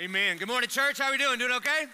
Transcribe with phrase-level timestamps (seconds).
[0.00, 0.36] Amen.
[0.36, 0.98] Good morning, church.
[0.98, 1.40] How are we doing?
[1.40, 1.86] Doing okay?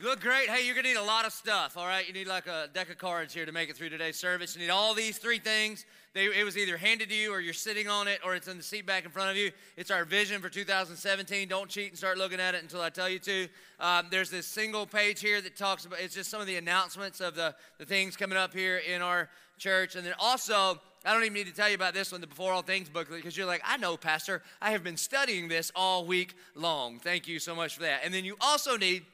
[0.00, 0.48] You look great.
[0.48, 1.76] Hey, you're gonna need a lot of stuff.
[1.76, 4.16] All right, you need like a deck of cards here to make it through today's
[4.16, 4.56] service.
[4.56, 5.84] You need all these three things.
[6.14, 8.56] They, it was either handed to you, or you're sitting on it, or it's in
[8.56, 9.50] the seat back in front of you.
[9.76, 11.46] It's our vision for 2017.
[11.46, 13.48] Don't cheat and start looking at it until I tell you to.
[13.80, 16.00] Um, there's this single page here that talks about.
[16.00, 19.28] It's just some of the announcements of the the things coming up here in our
[19.58, 22.26] church, and then also I don't even need to tell you about this one, the
[22.26, 24.42] Before All Things booklet, because you're like, I know, Pastor.
[24.60, 26.98] I have been studying this all week long.
[26.98, 28.00] Thank you so much for that.
[28.04, 29.04] And then you also need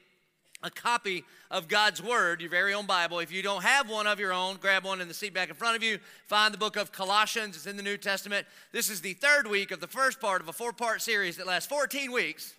[0.63, 3.19] a copy of God's Word, your very own Bible.
[3.19, 5.55] If you don't have one of your own, grab one in the seat back in
[5.55, 5.99] front of you.
[6.25, 8.47] Find the book of Colossians, it's in the New Testament.
[8.71, 11.45] This is the third week of the first part of a four part series that
[11.45, 12.55] lasts 14 weeks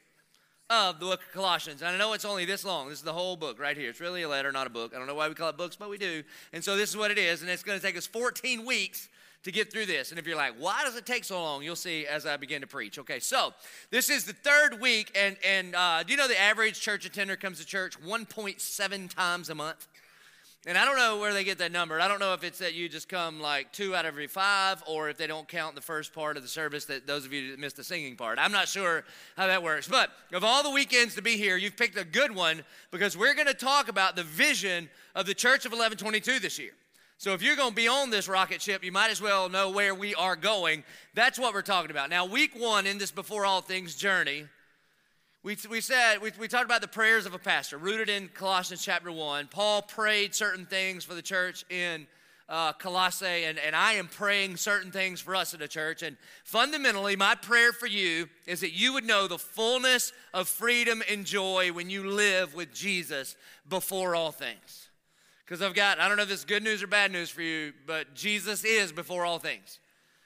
[0.71, 1.83] of the book of Colossians.
[1.83, 2.89] And I know it's only this long.
[2.89, 3.91] This is the whole book right here.
[3.91, 4.93] It's really a letter, not a book.
[4.95, 6.23] I don't know why we call it books, but we do.
[6.53, 7.43] And so this is what it is.
[7.43, 9.09] And it's going to take us 14 weeks
[9.45, 10.11] to get through this.
[10.11, 11.63] And if you're like, why does it take so long?
[11.63, 12.99] You'll see as I begin to preach.
[12.99, 13.55] Okay, so
[13.91, 17.37] this is the third week, and, and uh, do you know the average church attender
[17.37, 19.87] comes to church 1.7 times a month?
[20.67, 22.01] And I don't know where they get that number.
[22.01, 24.83] I don't know if it's that you just come like two out of every five,
[24.87, 27.51] or if they don't count the first part of the service that those of you
[27.51, 28.39] that missed the singing part.
[28.39, 29.05] I'm not sure
[29.37, 29.87] how that works.
[29.87, 33.35] But of all the weekends to be here, you've picked a good one because we're
[33.35, 36.73] going to talk about the vision of the Church of Eleven22 this year.
[37.19, 39.71] So if you're going to be on this rocket ship, you might as well know
[39.71, 40.85] where we are going.
[41.15, 42.11] That's what we're talking about.
[42.11, 44.45] Now, week one in this Before All Things journey,
[45.43, 48.85] we, we said, we, we talked about the prayers of a pastor, rooted in Colossians
[48.85, 49.49] chapter 1.
[49.49, 52.07] Paul prayed certain things for the church in
[52.49, 56.03] uh, Colossae, and, and I am praying certain things for us in the church.
[56.03, 61.03] And fundamentally, my prayer for you is that you would know the fullness of freedom
[61.11, 63.37] and joy when you live with Jesus
[63.69, 64.89] before all things.
[65.45, 67.43] Because I've got, I don't know if this is good news or bad news for
[67.43, 69.79] you, but Jesus is before all things.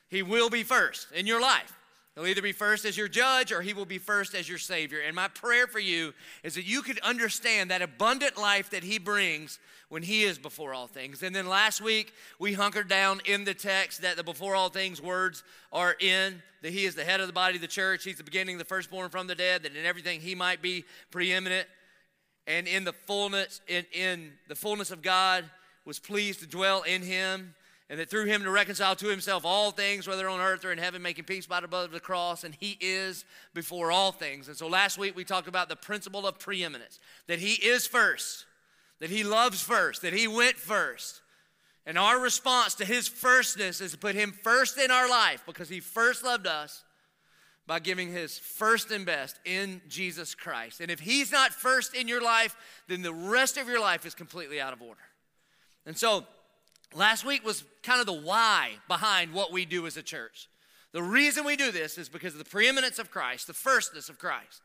[0.09, 1.75] He will be first in your life.
[2.15, 5.01] He'll either be first as your judge or he will be first as your Savior.
[5.07, 8.99] And my prayer for you is that you could understand that abundant life that he
[8.99, 9.59] brings
[9.89, 11.23] when he is before all things.
[11.23, 15.01] And then last week, we hunkered down in the text that the before all things
[15.01, 18.19] words are in, that he is the head of the body of the church, he's
[18.19, 21.69] the beginning, the firstborn from the dead, that in everything he might be preeminent
[22.49, 25.45] and in the fullness in, in the fullness of God
[25.85, 27.55] was pleased to dwell in him
[27.91, 30.79] and that through him to reconcile to himself all things, whether on earth or in
[30.79, 34.49] heaven, making peace by the blood of the cross, and he is before all things.
[34.49, 38.45] And so last week we talked about the principle of preeminence that he is first,
[39.01, 41.23] that he loves first, that he went first.
[41.87, 45.71] And our response to his firstness is to put him first in our life because
[45.71, 46.85] he first loved us
[47.69, 50.81] by giving his first and best in Jesus Christ.
[50.81, 52.57] And if he's not first in your life,
[52.89, 55.03] then the rest of your life is completely out of order.
[55.85, 56.27] And so,
[56.95, 60.49] last week was kind of the why behind what we do as a church.
[60.93, 64.19] The reason we do this is because of the preeminence of Christ, the firstness of
[64.19, 64.63] Christ.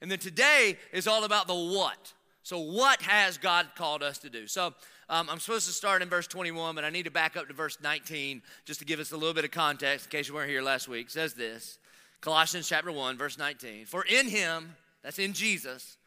[0.00, 2.12] And then today is all about the what.
[2.44, 4.46] So, what has God called us to do?
[4.46, 4.74] So,
[5.08, 7.52] um, I'm supposed to start in verse 21, but I need to back up to
[7.52, 10.50] verse 19 just to give us a little bit of context in case you weren't
[10.50, 11.06] here last week.
[11.06, 11.78] It says this
[12.24, 13.84] Colossians chapter 1, verse 19.
[13.84, 15.98] For in him, that's in Jesus,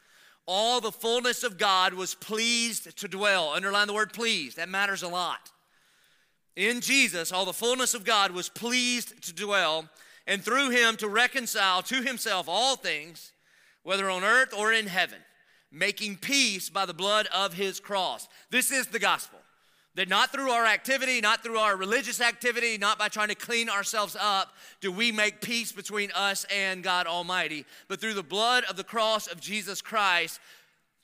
[0.47, 3.49] all the fullness of God was pleased to dwell.
[3.49, 5.51] Underline the word pleased, that matters a lot.
[6.55, 9.87] In Jesus, all the fullness of God was pleased to dwell,
[10.25, 13.31] and through him to reconcile to himself all things,
[13.83, 15.19] whether on earth or in heaven,
[15.71, 18.27] making peace by the blood of his cross.
[18.49, 19.37] This is the gospel.
[19.97, 23.67] That not through our activity, not through our religious activity, not by trying to clean
[23.67, 28.63] ourselves up, do we make peace between us and God Almighty, but through the blood
[28.69, 30.39] of the cross of Jesus Christ,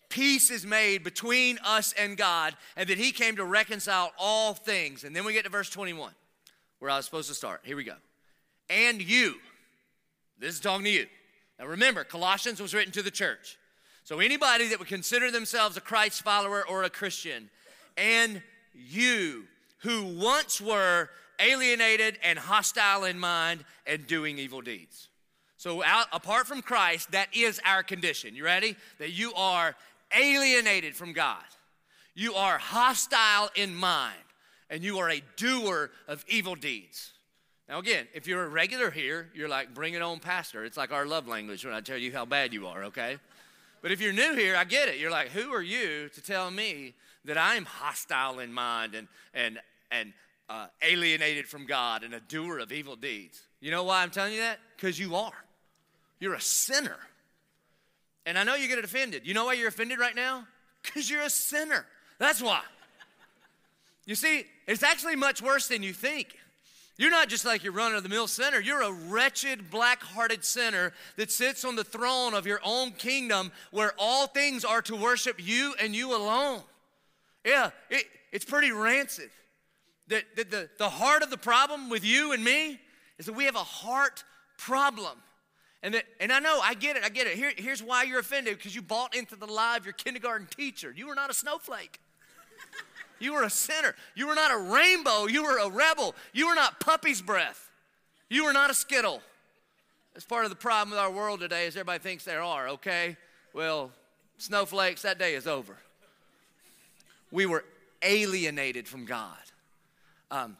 [0.09, 5.04] peace is made between us and God, and that He came to reconcile all things.
[5.04, 6.12] And then we get to verse 21,
[6.78, 7.62] where I was supposed to start.
[7.64, 7.96] Here we go.
[8.70, 9.38] And you,
[10.38, 11.08] this is talking to you.
[11.58, 13.58] Now remember, Colossians was written to the church.
[14.04, 17.50] So anybody that would consider themselves a Christ follower or a Christian,
[17.98, 18.44] and
[18.74, 19.46] you
[19.80, 25.10] who once were alienated and hostile in mind and doing evil deeds.
[25.58, 28.36] So, out, apart from Christ, that is our condition.
[28.36, 28.75] You ready?
[29.00, 29.75] That you are
[30.16, 31.44] alienated from God,
[32.16, 34.14] you are hostile in mind,
[34.70, 37.12] and you are a doer of evil deeds.
[37.68, 40.66] Now, again, if you're a regular here, you're like, bring it on, Pastor.
[40.66, 43.18] It's like our love language when I tell you how bad you are, okay?
[43.81, 45.00] But if you're new here, I get it.
[45.00, 46.94] You're like, who are you to tell me
[47.25, 49.60] that I'm hostile in mind and, and,
[49.92, 50.14] and
[50.50, 53.42] uh, alienated from God and a doer of evil deeds.
[53.60, 54.60] You know why I'm telling you that?
[54.75, 55.31] Because you are.
[56.20, 56.98] You're a sinner.
[58.25, 59.25] And I know you get offended.
[59.25, 60.46] You know why you're offended right now?
[60.81, 61.86] Because you're a sinner.
[62.20, 62.62] That's why.
[64.06, 66.38] You see, it's actually much worse than you think.
[66.98, 68.60] You're not just like your run of the mill sinner.
[68.60, 73.52] You're a wretched, black hearted sinner that sits on the throne of your own kingdom
[73.72, 76.62] where all things are to worship you and you alone.
[77.45, 79.30] Yeah, it, it's pretty rancid.
[80.07, 82.80] The, the, the, the heart of the problem with you and me
[83.18, 84.24] is that we have a heart
[84.57, 85.18] problem.
[85.81, 87.36] And, that, and I know, I get it, I get it.
[87.36, 90.94] Here, here's why you're offended because you bought into the lie of your kindergarten teacher.
[90.95, 92.00] You were not a snowflake.
[93.19, 93.95] You were a sinner.
[94.16, 95.28] You were not a rainbow.
[95.28, 96.16] You were a rebel.
[96.34, 97.69] You were not puppy's breath.
[98.30, 99.22] You were not a skittle.
[100.13, 103.16] That's part of the problem with our world today is everybody thinks they are, okay?
[103.54, 103.92] Well,
[104.38, 105.78] snowflakes, that day is over.
[107.33, 107.65] We were
[108.01, 109.35] alienated from God.
[110.31, 110.56] Um,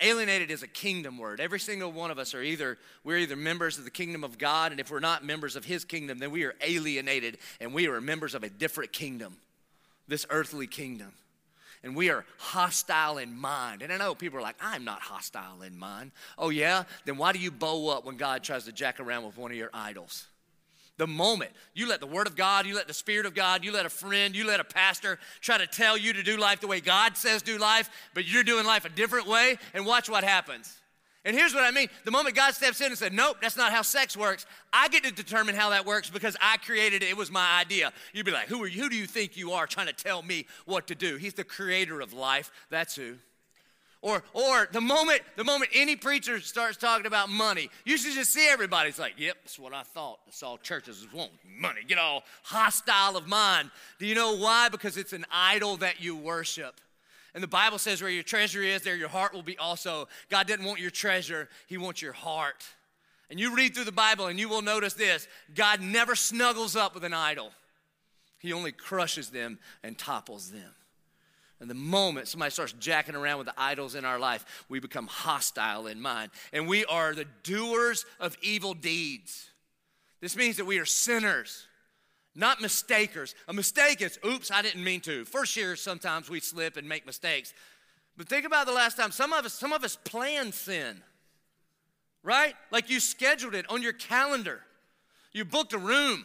[0.00, 1.40] alienated is a kingdom word.
[1.40, 4.72] Every single one of us are either, we're either members of the kingdom of God,
[4.72, 8.00] and if we're not members of his kingdom, then we are alienated and we are
[8.00, 9.36] members of a different kingdom,
[10.08, 11.12] this earthly kingdom
[11.84, 13.82] and we are hostile in mind.
[13.82, 16.12] And I know people are like, I'm not hostile in mind.
[16.38, 16.84] Oh, yeah?
[17.04, 19.56] Then why do you bow up when God tries to jack around with one of
[19.56, 20.26] your idols?
[20.98, 23.72] The moment you let the Word of God, you let the Spirit of God, you
[23.72, 26.66] let a friend, you let a pastor try to tell you to do life the
[26.66, 30.22] way God says do life, but you're doing life a different way, and watch what
[30.22, 30.78] happens.
[31.24, 33.72] And here's what I mean the moment God steps in and said, Nope, that's not
[33.72, 37.10] how sex works, I get to determine how that works because I created it.
[37.10, 37.92] It was my idea.
[38.12, 38.82] You'd be like, Who are you?
[38.82, 41.16] Who do you think you are trying to tell me what to do?
[41.16, 42.50] He's the creator of life.
[42.70, 43.14] That's who.
[44.02, 48.32] Or, or the moment the moment any preacher starts talking about money, you should just
[48.32, 50.18] see everybody's like, "Yep, that's what I thought.
[50.26, 53.70] That's all churches want money." Get all hostile of mind.
[54.00, 54.68] Do you know why?
[54.68, 56.80] Because it's an idol that you worship.
[57.34, 60.06] And the Bible says, where your treasure is, there your heart will be also.
[60.28, 62.64] God didn't want your treasure, He wants your heart.
[63.30, 66.94] And you read through the Bible and you will notice this God never snuggles up
[66.94, 67.52] with an idol,
[68.38, 70.74] He only crushes them and topples them.
[71.62, 75.06] And the moment somebody starts jacking around with the idols in our life, we become
[75.06, 76.30] hostile in mind.
[76.52, 79.48] And we are the doers of evil deeds.
[80.20, 81.66] This means that we are sinners
[82.34, 83.34] not mistakers.
[83.48, 85.24] A mistake is, oops, I didn't mean to.
[85.24, 87.52] First year, sometimes we slip and make mistakes.
[88.16, 89.10] But think about the last time.
[89.10, 91.02] Some of us, some of us plan sin,
[92.22, 92.54] right?
[92.70, 94.60] Like you scheduled it on your calendar.
[95.32, 96.24] You booked a room.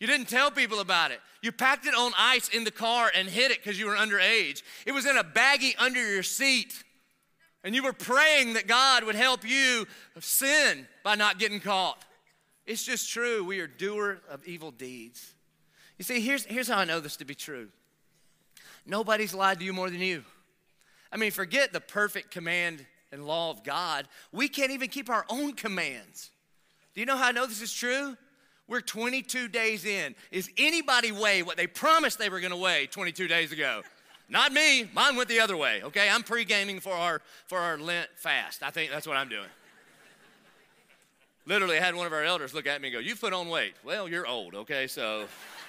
[0.00, 1.20] You didn't tell people about it.
[1.42, 4.62] You packed it on ice in the car and hid it because you were underage.
[4.86, 6.84] It was in a baggie under your seat.
[7.64, 9.86] And you were praying that God would help you
[10.20, 12.04] sin by not getting caught.
[12.66, 13.44] It's just true.
[13.44, 15.34] We are doer of evil deeds.
[15.98, 17.68] You see, here's, here's how I know this to be true
[18.86, 20.24] nobody's lied to you more than you.
[21.12, 24.08] I mean, forget the perfect command and law of God.
[24.32, 26.30] We can't even keep our own commands.
[26.94, 28.16] Do you know how I know this is true?
[28.68, 30.14] We're 22 days in.
[30.30, 33.82] Is anybody weigh what they promised they were going to weigh 22 days ago?
[34.28, 34.88] Not me.
[34.92, 35.82] Mine went the other way.
[35.82, 38.62] Okay, I'm pre-gaming for our for our Lent fast.
[38.62, 39.48] I think that's what I'm doing.
[41.46, 43.48] Literally, I had one of our elders look at me and go, "You put on
[43.48, 44.54] weight." Well, you're old.
[44.54, 45.24] Okay, so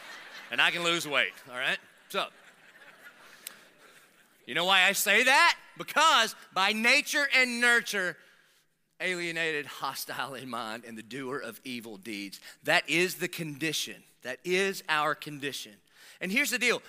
[0.51, 1.77] and I can lose weight, all right?
[2.09, 2.25] So,
[4.45, 5.55] you know why I say that?
[5.77, 8.17] Because by nature and nurture,
[8.99, 12.39] alienated, hostile in mind, and the doer of evil deeds.
[12.63, 13.95] That is the condition.
[14.23, 15.73] That is our condition.
[16.21, 16.81] And here's the deal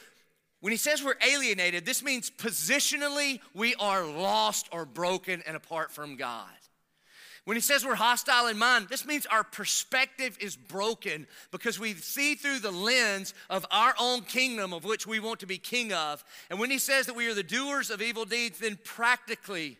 [0.60, 5.90] when he says we're alienated, this means positionally we are lost or broken and apart
[5.90, 6.48] from God.
[7.44, 11.94] When he says we're hostile in mind, this means our perspective is broken because we
[11.94, 15.92] see through the lens of our own kingdom of which we want to be king
[15.92, 16.22] of.
[16.50, 19.78] And when he says that we are the doers of evil deeds, then practically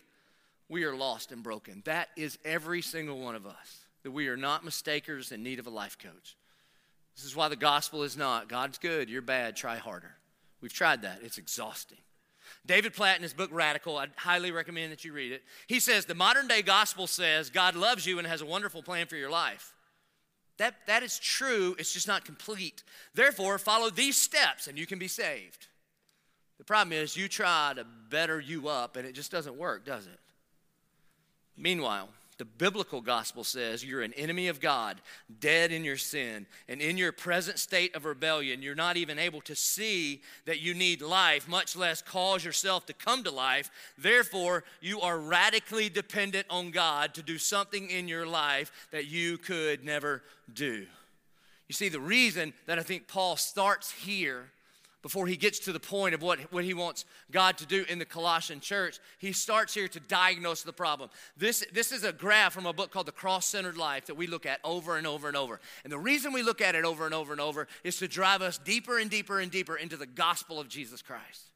[0.71, 1.83] we are lost and broken.
[1.85, 5.67] That is every single one of us, that we are not mistakers in need of
[5.67, 6.37] a life coach.
[7.17, 10.15] This is why the gospel is not God's good, you're bad, try harder.
[10.63, 11.99] We've tried that, it's exhausting.
[12.65, 15.43] David Platt, in his book Radical, I'd highly recommend that you read it.
[15.67, 19.07] He says, The modern day gospel says God loves you and has a wonderful plan
[19.07, 19.75] for your life.
[20.59, 22.85] That, that is true, it's just not complete.
[23.15, 25.69] Therefore, follow these steps and you can be saved.
[26.59, 30.07] The problem is, you try to better you up and it just doesn't work, does
[30.07, 30.19] it?
[31.57, 32.09] Meanwhile,
[32.41, 35.03] the biblical gospel says you're an enemy of God,
[35.41, 39.43] dead in your sin, and in your present state of rebellion, you're not even able
[39.43, 43.71] to see that you need life, much less cause yourself to come to life.
[43.99, 49.37] Therefore, you are radically dependent on God to do something in your life that you
[49.37, 50.87] could never do.
[51.69, 54.51] You see, the reason that I think Paul starts here
[55.03, 57.99] before he gets to the point of what, what he wants God to do in
[57.99, 61.11] the Colossian church, he starts here to diagnose the problem.
[61.37, 64.27] This, this is a graph from a book called The Cross Centered Life that we
[64.27, 65.61] look at over and over and over.
[65.85, 68.43] And the reason we look at it over and over and over is to drive
[68.43, 71.50] us deeper and deeper and deeper into the gospel of Jesus Christ.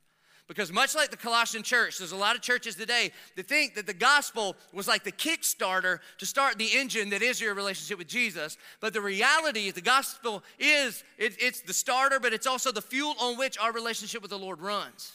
[0.47, 3.87] Because much like the Colossian church, there's a lot of churches today that think that
[3.87, 8.09] the gospel was like the kickstarter to start the engine that is your relationship with
[8.09, 8.59] Jesus.
[8.81, 12.83] But the reality is the gospel is it, it's the starter, but it's also the
[12.83, 15.13] fuel on which our relationship with the Lord runs.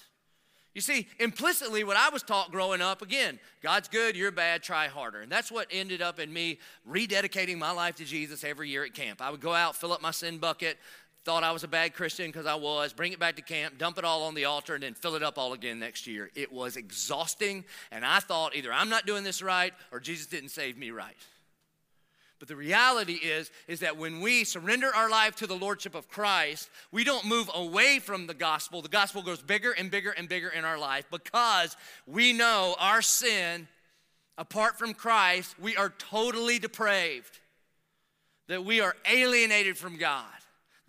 [0.74, 4.88] You see, implicitly, what I was taught growing up, again, God's good, you're bad, try
[4.88, 5.22] harder.
[5.22, 6.60] And that's what ended up in me
[6.90, 9.22] rededicating my life to Jesus every year at camp.
[9.22, 10.78] I would go out, fill up my sin bucket,
[11.26, 13.98] thought I was a bad Christian because I was, bring it back to camp, dump
[13.98, 16.30] it all on the altar, and then fill it up all again next year.
[16.36, 20.50] It was exhausting, and I thought either I'm not doing this right or Jesus didn't
[20.50, 21.16] save me right.
[22.40, 26.08] But the reality is, is that when we surrender our life to the Lordship of
[26.08, 28.82] Christ, we don't move away from the gospel.
[28.82, 31.76] The gospel goes bigger and bigger and bigger in our life because
[32.08, 33.68] we know our sin,
[34.38, 37.40] apart from Christ, we are totally depraved,
[38.48, 40.39] that we are alienated from God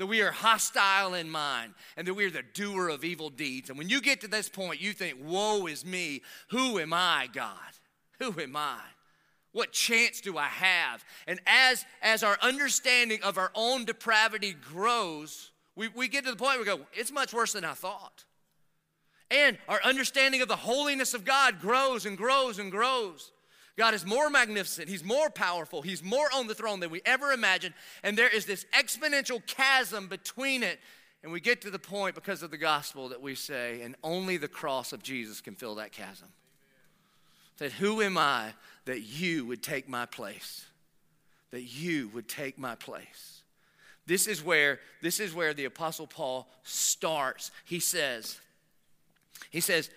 [0.00, 3.69] that we are hostile in mind and that we are the doer of evil deeds.
[3.69, 6.23] And when you get to this point, you think, Woe is me.
[6.49, 7.52] Who am I, God?
[8.19, 8.78] Who am I?
[9.52, 11.04] What chance do I have?
[11.26, 16.37] And as, as our understanding of our own depravity grows, we, we get to the
[16.38, 18.25] point where we go, It's much worse than I thought.
[19.30, 23.33] And our understanding of the holiness of God grows and grows and grows.
[23.76, 27.32] God is more magnificent, He's more powerful, He's more on the throne than we ever
[27.32, 27.74] imagined.
[28.02, 30.78] And there is this exponential chasm between it.
[31.22, 34.38] And we get to the point because of the gospel that we say, and only
[34.38, 36.28] the cross of Jesus can fill that chasm.
[37.58, 38.54] That who am I
[38.86, 40.64] that you would take my place?
[41.50, 43.42] That you would take my place.
[44.06, 47.50] This is where this is where the apostle Paul starts.
[47.64, 48.40] He says,
[49.50, 49.90] he says,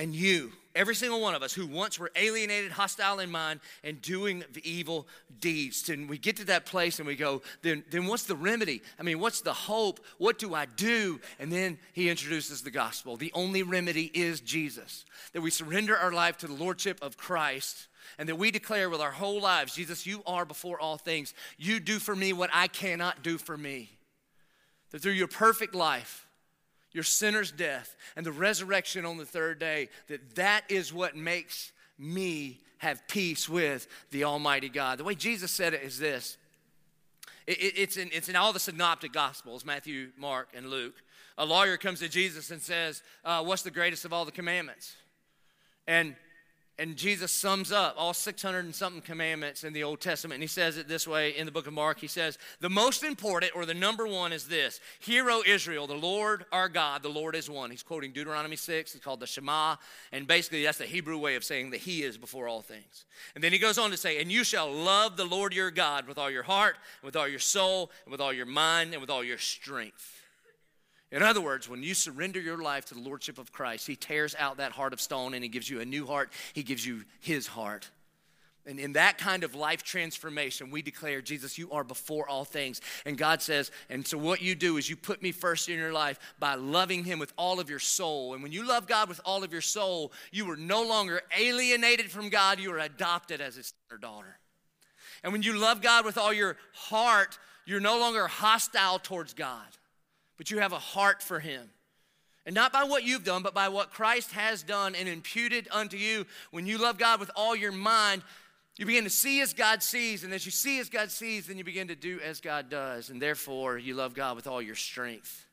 [0.00, 4.00] and you, every single one of us who once were alienated, hostile in mind, and
[4.00, 5.06] doing evil
[5.40, 5.90] deeds.
[5.90, 8.80] And we get to that place and we go, then, then what's the remedy?
[8.98, 10.00] I mean, what's the hope?
[10.16, 11.20] What do I do?
[11.38, 13.18] And then he introduces the gospel.
[13.18, 15.04] The only remedy is Jesus.
[15.34, 17.88] That we surrender our life to the Lordship of Christ
[18.18, 21.34] and that we declare with our whole lives, Jesus, you are before all things.
[21.58, 23.90] You do for me what I cannot do for me.
[24.92, 26.26] That through your perfect life,
[26.92, 31.72] your sinner's death, and the resurrection on the third day, that that is what makes
[31.98, 34.98] me have peace with the Almighty God.
[34.98, 36.36] The way Jesus said it is this
[37.46, 40.94] it, it, it's, in, it's in all the synoptic gospels Matthew, Mark, and Luke.
[41.38, 44.94] A lawyer comes to Jesus and says, uh, What's the greatest of all the commandments?
[45.86, 46.14] And
[46.80, 50.36] and Jesus sums up all 600 and something commandments in the Old Testament.
[50.36, 52.00] And he says it this way in the book of Mark.
[52.00, 55.94] He says, The most important, or the number one, is this Hear, O Israel, the
[55.94, 57.70] Lord our God, the Lord is one.
[57.70, 58.94] He's quoting Deuteronomy 6.
[58.94, 59.76] It's called the Shema.
[60.10, 63.04] And basically, that's the Hebrew way of saying that He is before all things.
[63.34, 66.08] And then he goes on to say, And you shall love the Lord your God
[66.08, 69.10] with all your heart, with all your soul, and with all your mind, and with
[69.10, 70.19] all your strength.
[71.12, 74.36] In other words, when you surrender your life to the Lordship of Christ, He tears
[74.38, 76.32] out that heart of stone and He gives you a new heart.
[76.52, 77.90] He gives you His heart.
[78.66, 82.80] And in that kind of life transformation, we declare, Jesus, you are before all things.
[83.04, 85.92] And God says, and so what you do is you put me first in your
[85.92, 88.34] life by loving Him with all of your soul.
[88.34, 92.10] And when you love God with all of your soul, you are no longer alienated
[92.10, 94.38] from God, you are adopted as His son or daughter.
[95.24, 99.66] And when you love God with all your heart, you're no longer hostile towards God
[100.40, 101.68] but you have a heart for him.
[102.46, 105.98] And not by what you've done, but by what Christ has done and imputed unto
[105.98, 106.24] you.
[106.50, 108.22] When you love God with all your mind,
[108.78, 110.24] you begin to see as God sees.
[110.24, 113.10] And as you see as God sees, then you begin to do as God does.
[113.10, 115.44] And therefore, you love God with all your strength.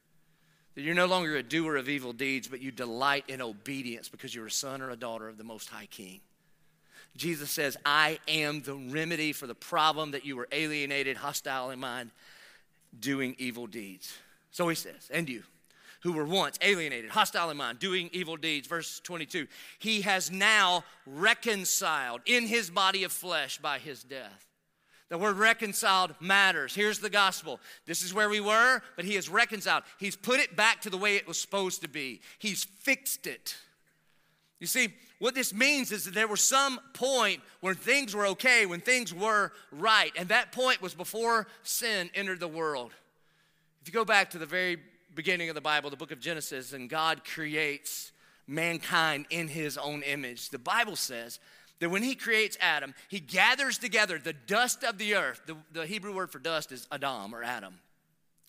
[0.76, 4.34] That you're no longer a doer of evil deeds, but you delight in obedience because
[4.34, 6.22] you're a son or a daughter of the Most High King.
[7.18, 11.80] Jesus says, I am the remedy for the problem that you were alienated, hostile in
[11.82, 12.12] mind,
[12.98, 14.18] doing evil deeds.
[14.58, 15.44] So he says, and you,
[16.02, 18.66] who were once alienated, hostile in mind, doing evil deeds.
[18.66, 19.46] Verse 22
[19.78, 24.48] He has now reconciled in his body of flesh by his death.
[25.10, 26.74] The word reconciled matters.
[26.74, 27.60] Here's the gospel.
[27.86, 29.84] This is where we were, but he has reconciled.
[30.00, 33.56] He's put it back to the way it was supposed to be, he's fixed it.
[34.60, 34.88] You see,
[35.20, 39.14] what this means is that there was some point when things were okay, when things
[39.14, 42.92] were right, and that point was before sin entered the world.
[43.88, 44.80] If you go back to the very
[45.16, 48.12] beginning of the Bible, the book of Genesis, and God creates
[48.46, 51.40] mankind in his own image, the Bible says
[51.80, 55.40] that when he creates Adam, he gathers together the dust of the earth.
[55.46, 57.76] The, the Hebrew word for dust is Adam or Adam.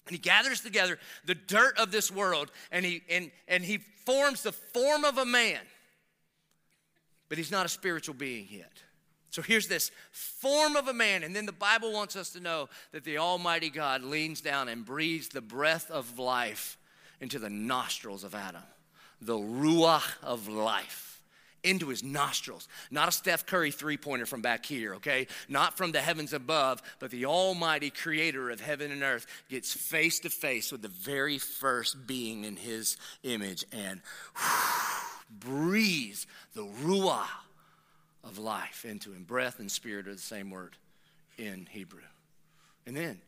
[0.08, 4.42] And he gathers together the dirt of this world and he, and, and he forms
[4.42, 5.60] the form of a man.
[7.28, 8.82] But he's not a spiritual being yet.
[9.30, 12.68] So here's this form of a man, and then the Bible wants us to know
[12.92, 16.78] that the Almighty God leans down and breathes the breath of life
[17.20, 18.62] into the nostrils of Adam.
[19.20, 21.20] the Ruach of life
[21.64, 22.68] into his nostrils.
[22.90, 25.26] Not a Steph Curry three pointer from back here, okay?
[25.48, 30.20] Not from the heavens above, but the Almighty Creator of heaven and earth gets face
[30.20, 34.00] to face with the very first being in his image and
[34.36, 35.08] whew,
[35.40, 37.26] breathes the Ruach
[38.24, 39.24] of life into him.
[39.24, 40.76] Breath and spirit are the same word
[41.36, 42.02] in Hebrew.
[42.86, 43.20] And then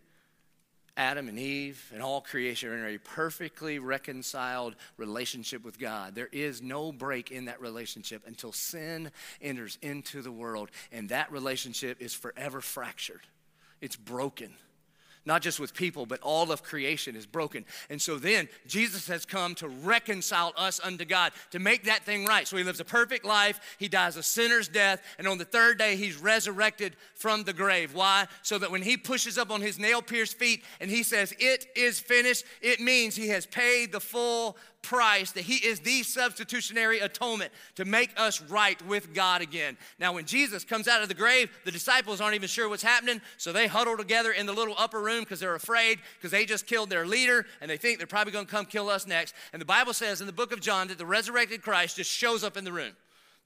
[0.97, 6.15] Adam and Eve and all creation are in a perfectly reconciled relationship with God.
[6.15, 11.33] There is no break in that relationship until sin enters into the world, and that
[11.33, 13.23] relationship is forever fractured.
[13.81, 14.53] It's broken
[15.25, 17.65] not just with people, but all of creation is broken.
[17.89, 22.25] And so then Jesus has come to reconcile us unto God, to make that thing
[22.25, 22.47] right.
[22.49, 25.79] So he lives a perfect life, he dies a sinner's death, and on the third
[25.79, 27.95] day he's resurrected from the grave.
[27.95, 28.27] Why?
[28.43, 31.67] So that when he pushes up on his nail pierced feet and he says, It
[31.77, 37.01] is finished, it means he has paid the full price, that He is the substitutionary
[37.01, 39.77] atonement to make us right with God again.
[39.99, 43.21] Now, when Jesus comes out of the grave, the disciples aren't even sure what's happening,
[43.37, 46.67] so they huddle together in the little upper room because they're afraid because they just
[46.67, 49.35] killed their leader and they think they're probably going to come kill us next.
[49.53, 52.45] And the Bible says in the book of John that the resurrected Christ just shows
[52.45, 52.93] up in the room.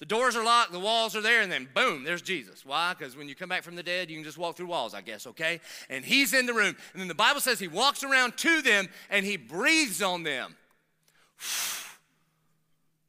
[0.01, 2.67] The doors are locked, the walls are there, and then boom, there's Jesus.
[2.67, 2.95] Why?
[2.99, 5.03] Because when you come back from the dead, you can just walk through walls, I
[5.03, 5.61] guess, okay?
[5.89, 6.77] And he's in the room.
[6.93, 10.57] And then the Bible says he walks around to them and he breathes on them.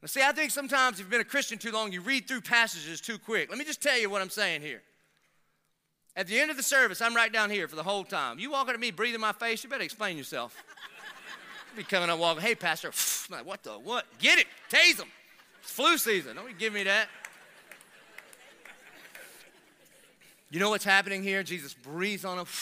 [0.02, 2.42] Now, see, I think sometimes if you've been a Christian too long, you read through
[2.42, 3.50] passages too quick.
[3.50, 4.84] Let me just tell you what I'm saying here.
[6.16, 8.38] At the end of the service, I'm right down here for the whole time.
[8.38, 10.64] You walking at me, breathing my face, you better explain yourself.
[11.76, 12.92] be coming up walking, hey, Pastor,
[13.30, 14.06] like, what the, what?
[14.20, 15.08] Get it, tase them.
[15.62, 16.36] It's flu season.
[16.36, 17.08] Don't you give me that.
[20.52, 21.42] You know what's happening here?
[21.44, 22.48] Jesus breathes on them.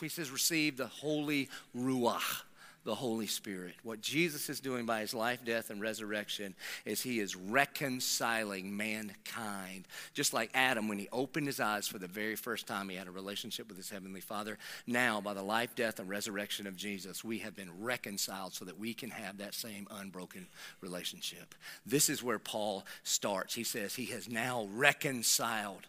[0.00, 2.42] He says, receive the holy Ruach
[2.84, 3.74] the Holy Spirit.
[3.82, 6.54] What Jesus is doing by his life, death, and resurrection
[6.84, 9.86] is he is reconciling mankind.
[10.14, 13.06] Just like Adam, when he opened his eyes for the very first time, he had
[13.06, 14.58] a relationship with his heavenly Father.
[14.86, 18.78] Now, by the life, death, and resurrection of Jesus, we have been reconciled so that
[18.78, 20.46] we can have that same unbroken
[20.80, 21.54] relationship.
[21.84, 23.54] This is where Paul starts.
[23.54, 25.86] He says he has now reconciled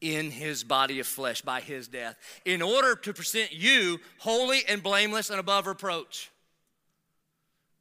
[0.00, 4.82] in his body of flesh by his death in order to present you holy and
[4.82, 6.30] blameless and above reproach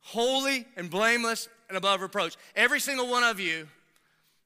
[0.04, 2.36] holy and blameless and above reproach.
[2.56, 3.68] Every single one of you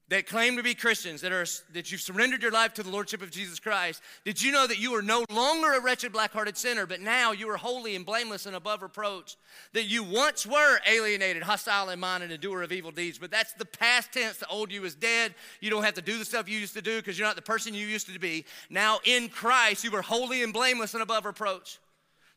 [0.09, 3.21] that claim to be Christians, that, are, that you've surrendered your life to the Lordship
[3.21, 6.57] of Jesus Christ, did you know that you are no longer a wretched, black hearted
[6.57, 9.35] sinner, but now you are holy and blameless and above reproach?
[9.73, 13.31] That you once were alienated, hostile in mind, and a doer of evil deeds, but
[13.31, 14.37] that's the past tense.
[14.37, 15.35] The old you is dead.
[15.59, 17.41] You don't have to do the stuff you used to do because you're not the
[17.41, 18.45] person you used to be.
[18.69, 21.79] Now in Christ, you are holy and blameless and above reproach.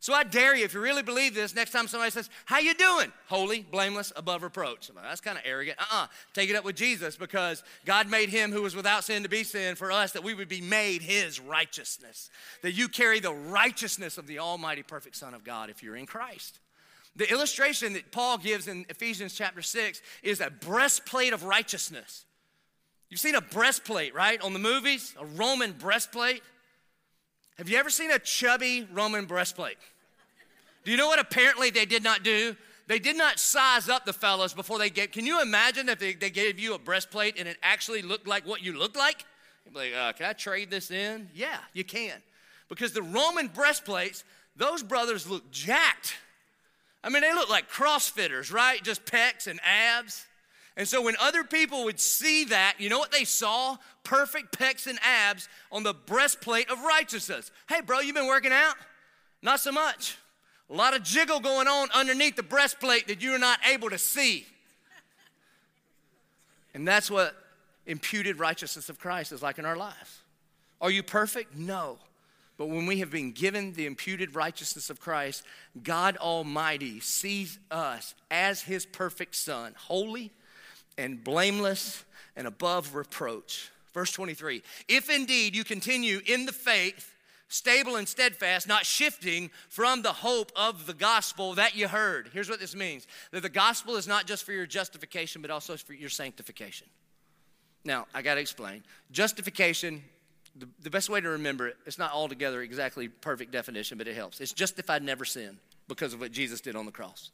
[0.02, 2.72] So I dare you, if you really believe this, next time somebody says, "How you
[2.72, 4.90] doing?" Holy, blameless, above reproach.
[4.94, 5.78] Like, That's kind of arrogant.
[5.78, 6.06] Uh-uh.
[6.32, 9.44] Take it up with Jesus because God made him who was without sin to be
[9.44, 12.30] sin for us that we would be made his righteousness.
[12.62, 16.06] That you carry the righteousness of the almighty perfect Son of God if you're in
[16.06, 16.60] Christ.
[17.14, 22.24] The illustration that Paul gives in Ephesians chapter 6 is a breastplate of righteousness.
[23.10, 24.40] You've seen a breastplate, right?
[24.40, 26.42] On the movies, a Roman breastplate.
[27.60, 29.76] Have you ever seen a chubby Roman breastplate?
[30.82, 32.56] Do you know what apparently they did not do?
[32.86, 35.12] They did not size up the fellows before they gave.
[35.12, 38.46] Can you imagine if they, they gave you a breastplate and it actually looked like
[38.46, 39.26] what you looked like?
[39.66, 41.28] You'd be like, uh, can I trade this in?
[41.34, 42.22] Yeah, you can.
[42.70, 44.24] Because the Roman breastplates,
[44.56, 46.14] those brothers look jacked.
[47.04, 48.82] I mean, they look like CrossFitters, right?
[48.82, 50.24] Just pecs and abs.
[50.76, 53.76] And so when other people would see that, you know what they saw?
[54.04, 57.50] Perfect pecs and abs on the breastplate of righteousness.
[57.68, 58.74] Hey, bro, you been working out?
[59.42, 60.16] Not so much.
[60.70, 64.46] A lot of jiggle going on underneath the breastplate that you're not able to see.
[66.72, 67.34] And that's what
[67.86, 70.20] imputed righteousness of Christ is like in our lives.
[70.80, 71.56] Are you perfect?
[71.56, 71.98] No.
[72.56, 75.42] But when we have been given the imputed righteousness of Christ,
[75.82, 80.30] God Almighty sees us as His perfect Son, holy
[80.98, 82.04] and blameless
[82.36, 83.70] and above reproach.
[83.92, 87.14] Verse 23 If indeed you continue in the faith,
[87.48, 92.30] stable and steadfast, not shifting from the hope of the gospel that you heard.
[92.32, 95.76] Here's what this means that the gospel is not just for your justification, but also
[95.76, 96.86] for your sanctification.
[97.84, 98.84] Now, I got to explain.
[99.10, 100.02] Justification,
[100.54, 104.14] the, the best way to remember it, it's not altogether exactly perfect definition, but it
[104.14, 104.40] helps.
[104.40, 107.30] It's justified, never sin because of what Jesus did on the cross.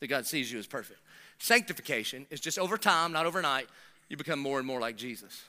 [0.00, 1.00] That God sees you as perfect.
[1.40, 3.66] Sanctification is just over time, not overnight,
[4.08, 5.42] you become more and more like Jesus.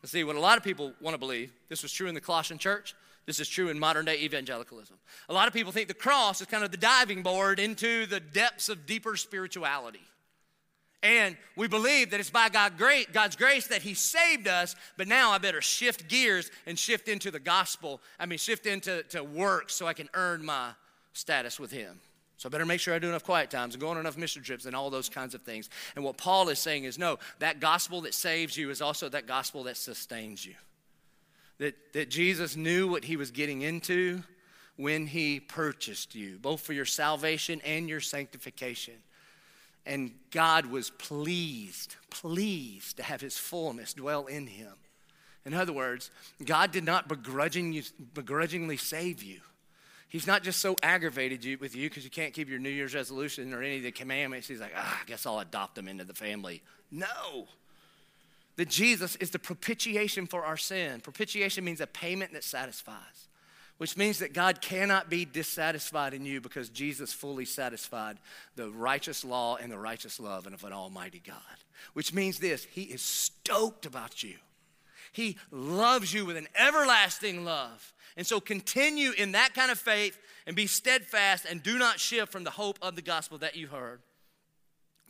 [0.00, 2.20] And see, what a lot of people want to believe, this was true in the
[2.20, 2.94] Colossian church,
[3.26, 4.96] this is true in modern day evangelicalism.
[5.28, 8.20] A lot of people think the cross is kind of the diving board into the
[8.20, 10.00] depths of deeper spirituality.
[11.02, 15.38] And we believe that it's by God's grace that He saved us, but now I
[15.38, 18.00] better shift gears and shift into the gospel.
[18.20, 20.70] I mean, shift into to work so I can earn my
[21.12, 22.00] status with Him.
[22.38, 24.42] So I better make sure I do enough quiet times and go on enough mission
[24.42, 25.70] trips and all those kinds of things.
[25.94, 29.26] And what Paul is saying is no, that gospel that saves you is also that
[29.26, 30.54] gospel that sustains you.
[31.58, 34.22] That, that Jesus knew what he was getting into
[34.76, 38.94] when he purchased you, both for your salvation and your sanctification.
[39.86, 44.74] And God was pleased, pleased to have his fullness dwell in him.
[45.46, 46.10] In other words,
[46.44, 49.40] God did not begrudgingly, begrudgingly save you.
[50.16, 52.94] He's not just so aggravated you, with you because you can't keep your New Year's
[52.94, 54.48] resolution or any of the commandments.
[54.48, 56.62] He's like, ah, I guess I'll adopt them into the family.
[56.90, 57.48] No.
[58.56, 61.02] That Jesus is the propitiation for our sin.
[61.02, 63.28] Propitiation means a payment that satisfies,
[63.76, 68.16] which means that God cannot be dissatisfied in you because Jesus fully satisfied
[68.54, 71.36] the righteous law and the righteous love of an almighty God.
[71.92, 74.36] Which means this He is stoked about you.
[75.12, 77.92] He loves you with an everlasting love.
[78.16, 82.32] And so continue in that kind of faith and be steadfast and do not shift
[82.32, 84.00] from the hope of the gospel that you heard,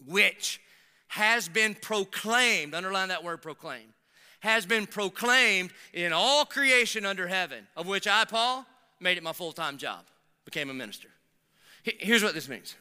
[0.06, 0.60] which
[1.08, 3.92] has been proclaimed, underline that word proclaimed,
[4.40, 8.66] has been proclaimed in all creation under heaven, of which I, Paul,
[9.00, 10.04] made it my full time job,
[10.44, 11.08] became a minister.
[11.82, 12.74] Here's what this means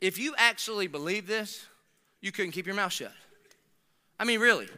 [0.00, 1.64] if you actually believe this,
[2.20, 3.12] you couldn't keep your mouth shut.
[4.18, 4.68] I mean, really.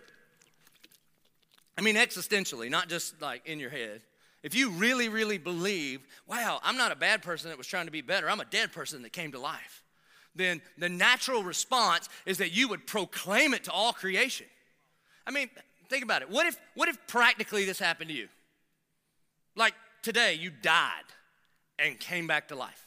[1.79, 4.01] I mean, existentially, not just like in your head.
[4.43, 7.93] If you really, really believe, wow, I'm not a bad person that was trying to
[7.93, 9.83] be better, I'm a dead person that came to life,
[10.35, 14.47] then the natural response is that you would proclaim it to all creation.
[15.27, 15.51] I mean,
[15.89, 16.31] think about it.
[16.31, 18.29] What if, what if practically this happened to you?
[19.57, 21.05] Like today, you died
[21.79, 22.87] and came back to life.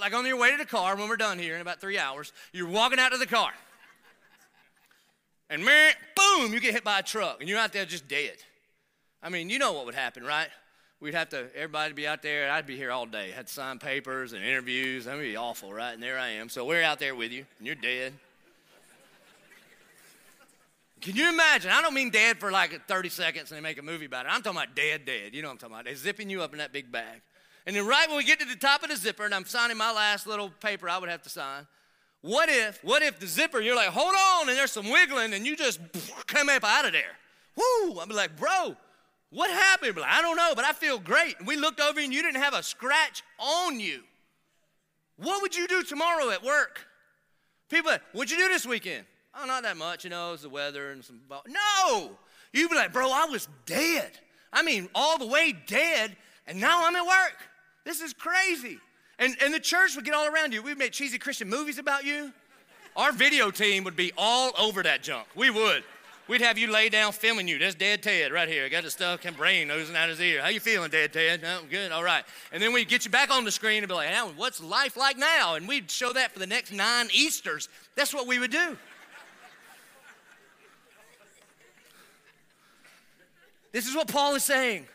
[0.00, 2.32] Like on your way to the car, when we're done here in about three hours,
[2.52, 3.52] you're walking out to the car
[5.50, 8.36] and man, boom, you get hit by a truck and you're out there just dead.
[9.22, 10.48] I mean, you know what would happen, right?
[11.00, 13.30] We'd have to, everybody be out there, I'd be here all day.
[13.30, 15.04] Had to sign papers and interviews.
[15.04, 15.92] That would be awful, right?
[15.92, 16.48] And there I am.
[16.48, 18.14] So we're out there with you, and you're dead.
[21.04, 21.70] Can you imagine?
[21.70, 24.32] I don't mean dead for like 30 seconds and they make a movie about it.
[24.32, 25.34] I'm talking about dead, dead.
[25.34, 25.84] You know what I'm talking about.
[25.84, 27.20] They're zipping you up in that big bag.
[27.66, 29.76] And then right when we get to the top of the zipper and I'm signing
[29.76, 31.66] my last little paper I would have to sign,
[32.24, 35.46] what if, what if the zipper, you're like, hold on, and there's some wiggling, and
[35.46, 35.78] you just
[36.26, 37.18] come up out of there?
[37.54, 38.00] Woo!
[38.06, 38.74] Be like, bro,
[39.28, 39.98] what happened?
[39.98, 41.38] Like, I don't know, but I feel great.
[41.38, 44.04] And we looked over and you didn't have a scratch on you.
[45.18, 46.86] What would you do tomorrow at work?
[47.68, 49.04] People, what'd you do this weekend?
[49.38, 51.20] Oh, not that much, you know, it's the weather and some.
[51.46, 52.12] No!
[52.54, 54.12] You'd be like, bro, I was dead.
[54.50, 57.36] I mean, all the way dead, and now I'm at work.
[57.84, 58.78] This is crazy.
[59.18, 60.62] And, and the church would get all around you.
[60.62, 62.32] We'd make cheesy Christian movies about you.
[62.96, 65.26] Our video team would be all over that junk.
[65.34, 65.84] We would.
[66.26, 67.58] We'd have you lay down filming you.
[67.58, 68.68] That's Dead Ted right here.
[68.70, 70.40] Got his stuff, can brain oozing out his ear.
[70.40, 71.42] How you feeling, Dead Ted?
[71.42, 72.24] No, good, all right.
[72.50, 75.18] And then we'd get you back on the screen and be like, what's life like
[75.18, 75.54] now?
[75.54, 77.68] And we'd show that for the next nine Easters.
[77.94, 78.76] That's what we would do.
[83.72, 84.86] This is what Paul is saying.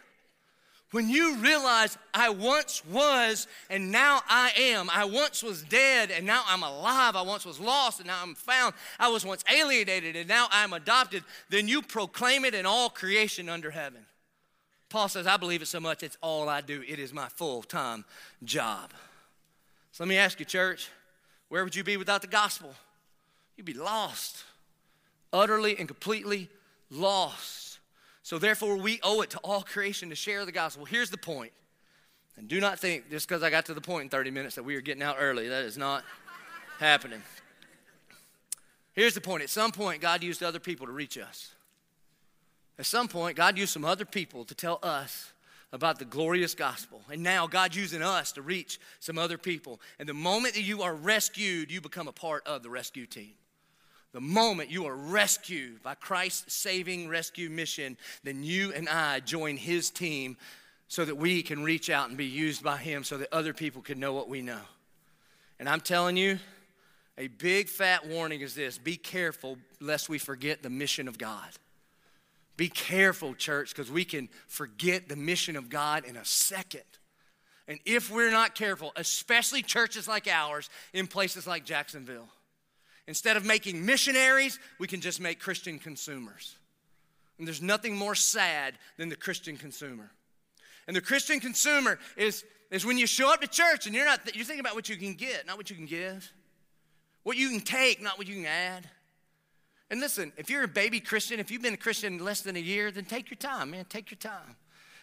[0.91, 6.25] When you realize I once was and now I am, I once was dead and
[6.25, 10.15] now I'm alive, I once was lost and now I'm found, I was once alienated
[10.15, 14.03] and now I'm adopted, then you proclaim it in all creation under heaven.
[14.89, 16.83] Paul says, I believe it so much, it's all I do.
[16.87, 18.03] It is my full time
[18.43, 18.89] job.
[19.91, 20.89] So let me ask you, church,
[21.49, 22.73] where would you be without the gospel?
[23.55, 24.43] You'd be lost,
[25.31, 26.49] utterly and completely
[26.89, 27.68] lost.
[28.29, 30.85] So therefore, we owe it to all creation to share the gospel.
[30.85, 31.51] Here's the point.
[32.37, 34.61] And do not think just because I got to the point in 30 minutes that
[34.61, 35.47] we are getting out early.
[35.49, 36.03] That is not
[36.79, 37.23] happening.
[38.93, 39.41] Here's the point.
[39.41, 41.55] At some point, God used other people to reach us.
[42.77, 45.33] At some point, God used some other people to tell us
[45.73, 47.01] about the glorious gospel.
[47.11, 49.81] And now God's using us to reach some other people.
[49.97, 53.33] And the moment that you are rescued, you become a part of the rescue team.
[54.11, 59.55] The moment you are rescued by Christ's saving rescue mission, then you and I join
[59.55, 60.37] his team
[60.87, 63.81] so that we can reach out and be used by him so that other people
[63.81, 64.61] can know what we know.
[65.59, 66.39] And I'm telling you,
[67.17, 71.49] a big fat warning is this be careful lest we forget the mission of God.
[72.57, 76.81] Be careful, church, because we can forget the mission of God in a second.
[77.67, 82.27] And if we're not careful, especially churches like ours in places like Jacksonville,
[83.09, 86.55] Instead of making missionaries, we can just make Christian consumers.
[87.39, 90.11] And there's nothing more sad than the Christian consumer.
[90.85, 94.19] And the Christian consumer is, is when you show up to church and you're not
[94.35, 96.31] you're thinking about what you can get, not what you can give.
[97.23, 98.87] What you can take, not what you can add.
[99.89, 102.59] And listen, if you're a baby Christian, if you've been a Christian less than a
[102.59, 103.85] year, then take your time, man.
[103.85, 104.55] Take your time.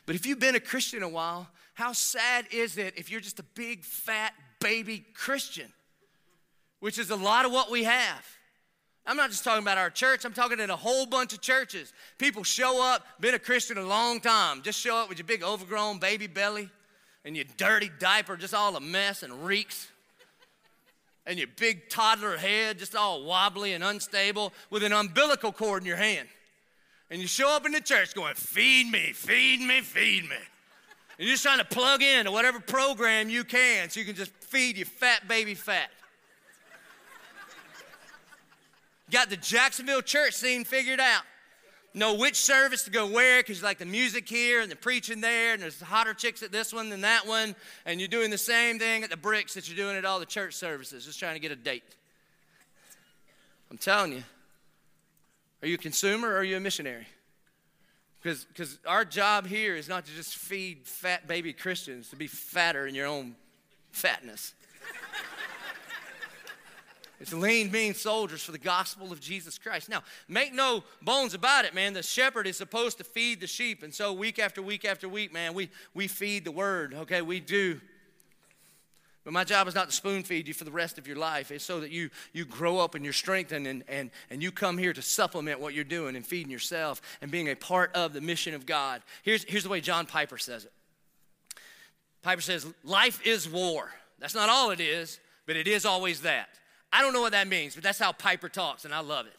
[0.07, 3.41] But if you've been a Christian a while, how sad is it if you're just
[3.41, 5.73] a big, fat, baby Christian?
[6.81, 8.27] Which is a lot of what we have.
[9.07, 11.93] I'm not just talking about our church, I'm talking in a whole bunch of churches.
[12.19, 15.45] People show up, been a Christian a long time, just show up with your big
[15.45, 16.69] overgrown baby belly
[17.25, 19.89] and your dirty diaper, just all a mess and reeks
[21.27, 25.87] and your big toddler head just all wobbly and unstable with an umbilical cord in
[25.87, 26.29] your hand.
[27.11, 30.37] And you show up in the church going, Feed me, feed me, feed me.
[31.19, 34.15] And you're just trying to plug in to whatever program you can so you can
[34.15, 35.91] just feed your fat baby fat.
[39.11, 41.23] Got the Jacksonville church scene figured out
[41.97, 45.23] know which service to go where because you like the music here and the preaching
[45.23, 48.39] there, and there's hotter chicks at this one than that one, and you're doing the
[48.39, 51.35] same thing at the bricks that you're doing at all the church services, just trying
[51.35, 51.97] to get a date.
[53.71, 54.23] I'm telling you.
[55.63, 57.07] Are you a consumer or are you a missionary?
[58.23, 62.87] Because our job here is not to just feed fat baby Christians, to be fatter
[62.87, 63.37] in your own
[63.91, 64.55] fatness.
[67.19, 69.89] It's lean, mean soldiers for the gospel of Jesus Christ.
[69.89, 71.95] Now, make no bones about it, man.
[71.95, 73.83] The shepherd is supposed to feed the sheep.
[73.83, 77.23] And so, week after week after week, man, we, we feed the word, okay?
[77.23, 77.81] We do.
[79.25, 81.51] But my job is not to spoon feed you for the rest of your life.
[81.51, 84.79] It's so that you, you grow up and you're strengthened and, and, and you come
[84.79, 88.21] here to supplement what you're doing and feeding yourself and being a part of the
[88.21, 89.03] mission of God.
[89.25, 90.73] Here's, here's the way John Piper says it
[92.23, 93.91] Piper says, Life is war.
[94.21, 96.49] That's not all it is, but it is always that.
[96.93, 99.37] I don't know what that means, but that's how Piper talks, and I love it.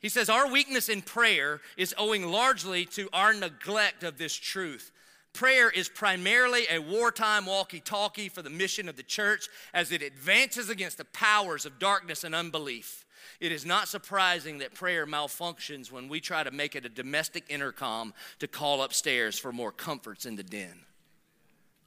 [0.00, 4.92] He says, Our weakness in prayer is owing largely to our neglect of this truth.
[5.32, 10.00] Prayer is primarily a wartime walkie talkie for the mission of the church as it
[10.00, 13.04] advances against the powers of darkness and unbelief.
[13.38, 17.44] It is not surprising that prayer malfunctions when we try to make it a domestic
[17.48, 20.80] intercom to call upstairs for more comforts in the den.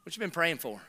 [0.03, 0.81] What you been praying for?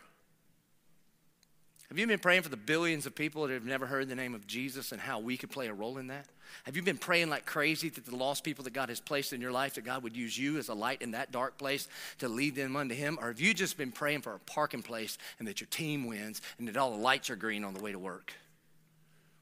[1.91, 4.33] Have you been praying for the billions of people that have never heard the name
[4.33, 6.25] of Jesus and how we could play a role in that?
[6.63, 9.41] Have you been praying like crazy that the lost people that God has placed in
[9.41, 12.29] your life, that God would use you as a light in that dark place to
[12.29, 13.19] lead them unto Him?
[13.21, 16.41] Or have you just been praying for a parking place and that your team wins
[16.61, 18.35] and that all the lights are green on the way to work?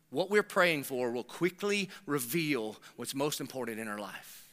[0.09, 4.49] What we're praying for will quickly reveal what's most important in our life.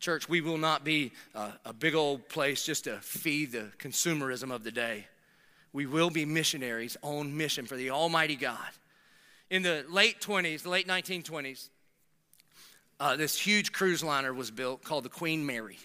[0.00, 4.52] Church, we will not be a, a big old place just to feed the consumerism
[4.52, 5.06] of the day
[5.72, 8.58] we will be missionaries on mission for the Almighty God.
[9.50, 11.68] In the late 20s, the late 1920s,
[12.98, 15.78] uh, this huge cruise liner was built called the Queen Mary.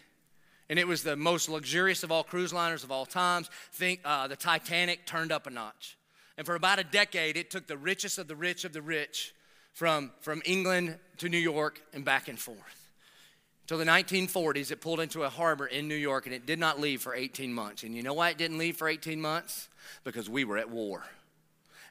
[0.70, 3.50] And it was the most luxurious of all cruise liners of all times.
[3.72, 5.98] Think uh, the Titanic turned up a notch.
[6.38, 9.34] And for about a decade, it took the richest of the rich of the rich
[9.74, 12.85] from, from England to New York and back and forth.
[13.66, 16.80] Until the 1940s, it pulled into a harbor in New York and it did not
[16.80, 17.82] leave for 18 months.
[17.82, 19.70] And you know why it didn't leave for 18 months?
[20.04, 21.04] Because we were at war.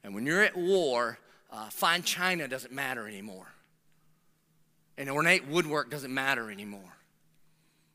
[0.04, 1.18] And when you're at war,
[1.50, 3.48] uh, fine china doesn't matter anymore.
[4.96, 6.96] And ornate woodwork doesn't matter anymore.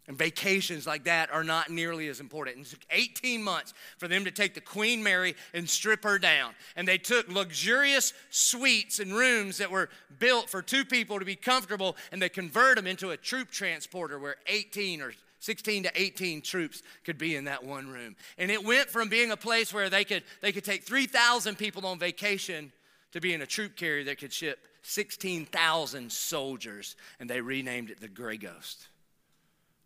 [0.09, 2.65] And vacations like that are not nearly as important.
[2.65, 6.55] It took 18 months for them to take the Queen Mary and strip her down.
[6.75, 11.35] And they took luxurious suites and rooms that were built for two people to be
[11.35, 16.41] comfortable and they convert them into a troop transporter where 18 or 16 to 18
[16.41, 18.15] troops could be in that one room.
[18.39, 21.85] And it went from being a place where they could, they could take 3,000 people
[21.85, 22.71] on vacation
[23.11, 26.95] to being a troop carrier that could ship 16,000 soldiers.
[27.19, 28.87] And they renamed it the Gray Ghost.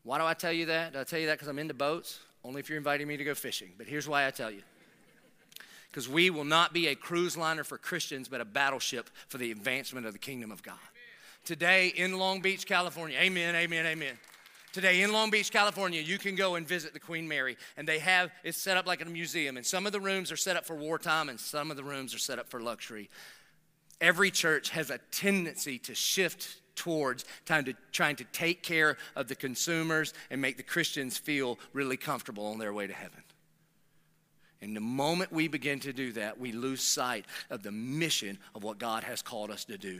[0.04, 0.94] Why do I tell you that?
[0.94, 2.20] Do I tell you that because I'm into boats?
[2.44, 3.72] Only if you're inviting me to go fishing.
[3.78, 4.62] But here's why I tell you.
[5.90, 9.52] Because we will not be a cruise liner for Christians, but a battleship for the
[9.52, 10.76] advancement of the kingdom of God.
[11.46, 14.18] Today in Long Beach, California, amen, amen, amen.
[14.74, 18.00] Today in Long Beach, California, you can go and visit the Queen Mary, and they
[18.00, 19.56] have it's set up like a museum.
[19.56, 22.16] And some of the rooms are set up for wartime, and some of the rooms
[22.16, 23.10] are set up for luxury.
[24.02, 29.28] Every church has a tendency to shift towards trying to, trying to take care of
[29.28, 33.24] the consumers and make the Christians feel really comfortable on their way to heaven.
[34.62, 38.64] And the moment we begin to do that, we lose sight of the mission of
[38.64, 40.00] what God has called us to do.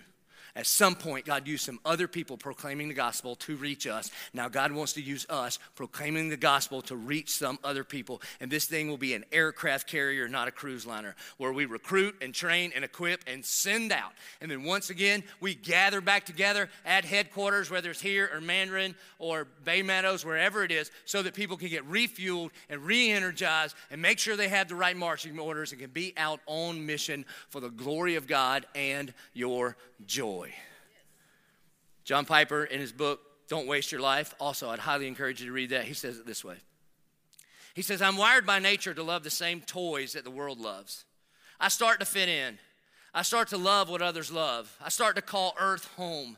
[0.56, 4.12] At some point, God used some other people proclaiming the gospel to reach us.
[4.34, 8.22] Now, God wants to use us proclaiming the gospel to reach some other people.
[8.40, 12.16] And this thing will be an aircraft carrier, not a cruise liner, where we recruit
[12.22, 14.12] and train and equip and send out.
[14.42, 18.94] And then once again, we gather back together at headquarters, whether it's here or Mandarin
[19.18, 23.76] or Bay Meadows, wherever it is, so that people can get refueled and re energized
[23.90, 27.26] and make sure they have the right marching orders and can be out on mission
[27.50, 30.43] for the glory of God and your joy.
[32.04, 35.54] John Piper, in his book, Don't Waste Your Life, also, I'd highly encourage you to
[35.54, 35.86] read that.
[35.86, 36.58] He says it this way
[37.74, 41.06] He says, I'm wired by nature to love the same toys that the world loves.
[41.60, 42.58] I start to fit in.
[43.14, 44.76] I start to love what others love.
[44.84, 46.38] I start to call earth home.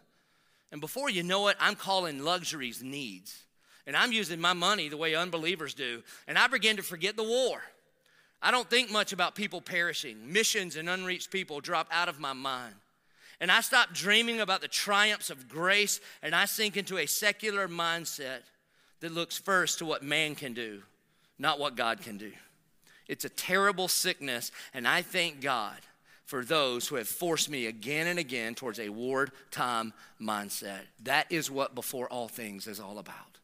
[0.72, 3.44] And before you know it, I'm calling luxuries needs.
[3.88, 6.04] And I'm using my money the way unbelievers do.
[6.28, 7.62] And I begin to forget the war.
[8.42, 10.32] I don't think much about people perishing.
[10.32, 12.76] Missions and unreached people drop out of my mind.
[13.40, 17.68] And I stop dreaming about the triumphs of grace and I sink into a secular
[17.68, 18.40] mindset
[19.02, 20.82] that looks first to what man can do,
[21.38, 22.32] not what God can do.
[23.08, 25.78] It's a terrible sickness, and I thank God
[26.26, 30.82] for those who have forced me again and again towards a wartime mindset.
[31.04, 33.35] That is what before all things is all about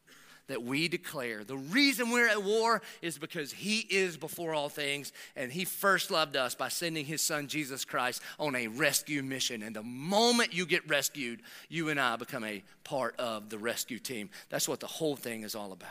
[0.52, 1.44] that we declare.
[1.44, 6.10] The reason we're at war is because He is before all things, and He first
[6.10, 9.62] loved us by sending His Son Jesus Christ on a rescue mission.
[9.62, 13.98] And the moment you get rescued, you and I become a part of the rescue
[13.98, 14.28] team.
[14.50, 15.88] That's what the whole thing is all about.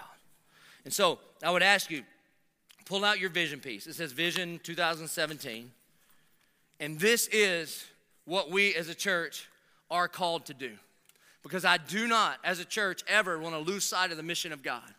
[0.85, 2.03] And so I would ask you,
[2.85, 3.87] pull out your vision piece.
[3.87, 5.71] It says Vision 2017.
[6.79, 7.83] And this is
[8.25, 9.47] what we as a church
[9.89, 10.71] are called to do
[11.43, 14.51] because I do not, as a church, ever want to lose sight of the mission
[14.51, 14.93] of God.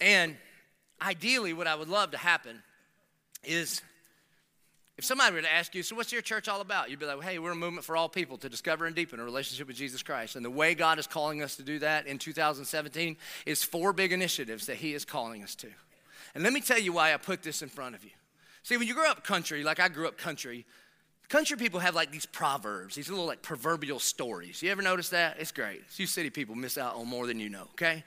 [0.00, 0.36] And
[1.00, 2.62] ideally, what I would love to happen
[3.44, 3.82] is
[4.98, 6.88] if somebody were to ask you, so what's your church all about?
[6.88, 9.24] You'd be like, hey, we're a movement for all people to discover and deepen a
[9.24, 10.36] relationship with Jesus Christ.
[10.36, 14.12] And the way God is calling us to do that in 2017 is four big
[14.12, 15.68] initiatives that He is calling us to.
[16.34, 18.10] And let me tell you why I put this in front of you.
[18.62, 20.64] See, when you grow up country, like I grew up country,
[21.28, 24.62] Country people have like these proverbs, these little like proverbial stories.
[24.62, 25.36] You ever notice that?
[25.40, 25.82] It's great.
[25.96, 28.04] You city people miss out on more than you know, okay?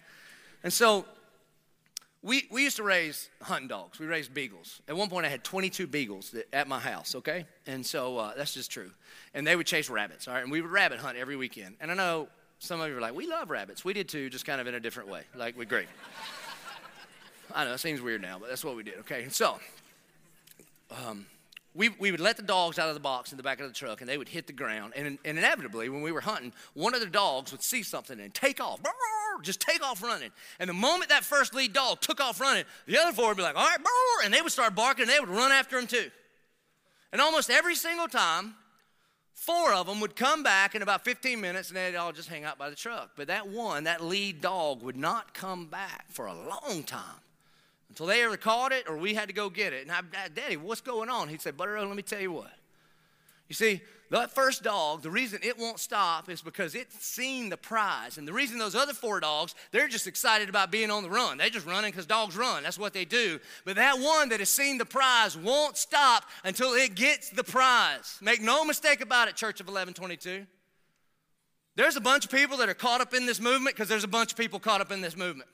[0.64, 1.06] And so
[2.22, 4.00] we, we used to raise hunting dogs.
[4.00, 4.82] We raised beagles.
[4.88, 7.46] At one point, I had 22 beagles at my house, okay?
[7.68, 8.92] And so uh, that's just true.
[9.34, 10.44] And they would chase rabbits, all right?
[10.44, 11.76] And we would rabbit hunt every weekend.
[11.82, 12.28] And I know
[12.60, 13.84] some of you are like, we love rabbits.
[13.84, 15.24] We did too, just kind of in a different way.
[15.36, 15.88] Like, we great.
[17.56, 19.24] I know, it seems weird now, but that's what we did, okay?
[19.24, 19.60] And so,
[21.06, 21.26] um,
[21.76, 23.74] we, we would let the dogs out of the box in the back of the
[23.74, 24.94] truck and they would hit the ground.
[24.96, 28.34] And, and inevitably, when we were hunting, one of the dogs would see something and
[28.34, 28.80] take off,
[29.44, 30.32] just take off running.
[30.60, 33.44] And the moment that first lead dog took off running, the other four would be
[33.44, 33.80] like, all right,
[34.26, 36.10] and they would start barking and they would run after him too.
[37.12, 38.56] And almost every single time,
[39.34, 42.46] four of them would come back in about 15 minutes and they'd all just hang
[42.46, 43.12] out by the truck.
[43.16, 47.22] But that one, that lead dog, would not come back for a long time
[48.00, 49.82] until they ever caught it or we had to go get it.
[49.82, 51.28] And I, Daddy, what's going on?
[51.28, 52.52] He'd say, Butter, let me tell you what.
[53.50, 57.58] You see, that first dog, the reason it won't stop is because it's seen the
[57.58, 58.18] prize.
[58.18, 61.38] And the reason those other four dogs, they're just excited about being on the run.
[61.38, 62.64] They're just running because dogs run.
[62.64, 63.38] That's what they do.
[63.66, 68.18] But that one that has seen the prize won't stop until it gets the prize.
[68.22, 70.48] Make no mistake about it, Church of Eleven22.
[71.76, 74.08] There's a bunch of people that are caught up in this movement because there's a
[74.08, 75.50] bunch of people caught up in this movement.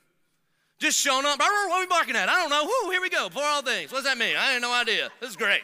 [0.78, 1.38] Just showing up.
[1.38, 2.28] What are we barking at?
[2.28, 2.64] I don't know.
[2.64, 3.28] Whoo, here we go.
[3.30, 3.90] For all things.
[3.90, 4.36] What does that mean?
[4.36, 5.10] I had no idea.
[5.20, 5.62] This is great.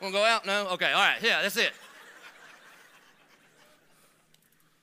[0.00, 0.46] Want to go out?
[0.46, 0.68] No?
[0.72, 0.92] Okay.
[0.92, 1.18] All right.
[1.20, 1.72] Yeah, that's it.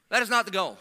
[0.10, 0.78] That is not the goal.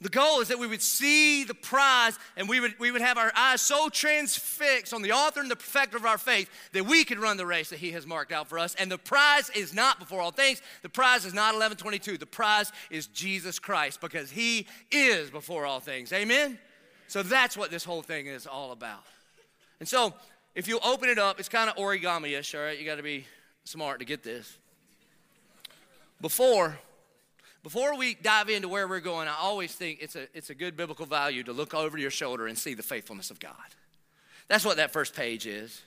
[0.00, 3.18] The goal is that we would see the prize and we would, we would have
[3.18, 7.04] our eyes so transfixed on the author and the perfecter of our faith that we
[7.04, 8.74] could run the race that he has marked out for us.
[8.74, 10.60] And the prize is not before all things.
[10.82, 12.18] The prize is not Eleven22.
[12.18, 16.12] The prize is Jesus Christ because he is before all things.
[16.12, 16.58] Amen?
[17.12, 19.04] So that's what this whole thing is all about.
[19.80, 20.14] And so
[20.54, 22.78] if you open it up, it's kind of origami ish, all right?
[22.78, 23.26] You got to be
[23.64, 24.56] smart to get this.
[26.22, 26.78] Before,
[27.62, 30.74] before we dive into where we're going, I always think it's a, it's a good
[30.74, 33.52] biblical value to look over your shoulder and see the faithfulness of God.
[34.48, 35.82] That's what that first page is.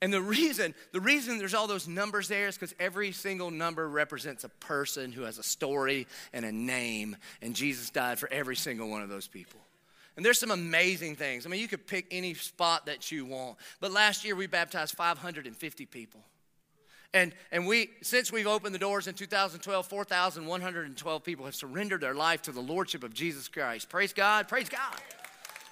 [0.00, 3.88] And the reason, the reason there's all those numbers there is because every single number
[3.88, 8.54] represents a person who has a story and a name, and Jesus died for every
[8.54, 9.58] single one of those people.
[10.16, 11.44] And there's some amazing things.
[11.44, 13.56] I mean, you could pick any spot that you want.
[13.80, 16.20] But last year we baptized 550 people.
[17.12, 22.14] And, and we, since we've opened the doors in 2012, 4,112 people have surrendered their
[22.14, 23.88] life to the Lordship of Jesus Christ.
[23.88, 25.00] Praise God, praise God.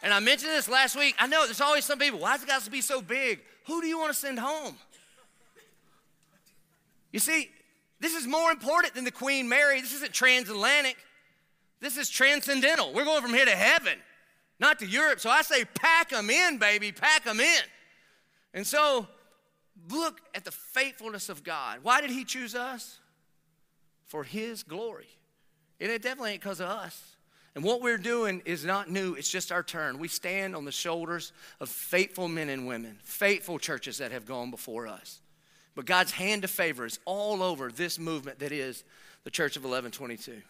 [0.04, 1.14] And I mentioned this last week.
[1.18, 3.40] I know there's always some people, why does it got to be so big?
[3.66, 4.76] Who do you want to send home?
[7.12, 7.50] You see,
[8.00, 9.80] This is more important than the Queen Mary.
[9.80, 10.96] This isn't transatlantic.
[11.80, 12.92] This is transcendental.
[12.92, 13.96] We're going from here to heaven,
[14.62, 15.20] not to Europe.
[15.20, 17.62] So I say, pack them in, baby, pack them in.
[18.54, 19.06] And so
[19.90, 21.80] look at the faithfulness of God.
[21.82, 23.00] Why did He choose us?
[24.06, 25.08] For His glory.
[25.80, 27.16] And it definitely ain't because of us.
[27.54, 29.98] And what we're doing is not new, it's just our turn.
[29.98, 34.50] We stand on the shoulders of faithful men and women, faithful churches that have gone
[34.50, 35.20] before us.
[35.74, 38.84] But God's hand of favor is all over this movement that is
[39.24, 40.42] the Church of Eleven22.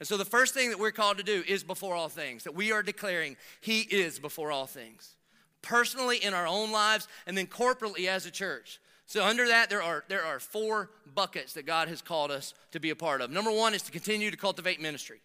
[0.00, 2.54] And so the first thing that we're called to do is before all things, that
[2.54, 5.16] we are declaring He is before all things,
[5.62, 8.80] personally in our own lives, and then corporately as a church.
[9.06, 12.80] So under that, there are, there are four buckets that God has called us to
[12.80, 13.30] be a part of.
[13.30, 15.20] Number one is to continue to cultivate ministry.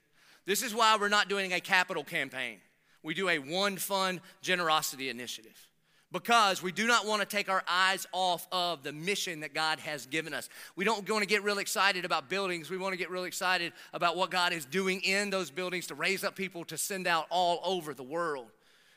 [0.46, 2.58] This is why we're not doing a capital campaign.
[3.04, 5.69] We do a one fund generosity initiative
[6.12, 9.80] because we do not want to take our eyes off of the mission that God
[9.80, 10.50] has given us.
[10.76, 12.70] We don't want to get real excited about buildings.
[12.70, 15.96] We want to get real excited about what God is doing in those buildings to
[15.96, 18.48] raise up people to send out all over the world.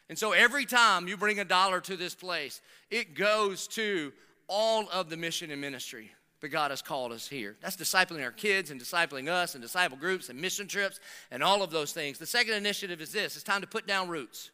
[0.08, 2.60] And so every time you bring a dollar to this place,
[2.90, 4.12] it goes to
[4.48, 6.10] all of the mission and ministry
[6.40, 7.56] that God has called us here.
[7.62, 10.98] That's discipling our kids and discipling us and disciple groups and mission trips
[11.30, 12.18] and all of those things.
[12.18, 14.50] The second initiative is this it's time to put down roots.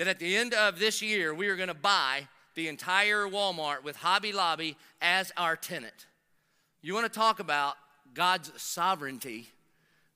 [0.00, 3.84] That at the end of this year, we are going to buy the entire Walmart
[3.84, 6.06] with Hobby Lobby as our tenant.
[6.80, 7.74] You want to talk about
[8.14, 9.50] God's sovereignty,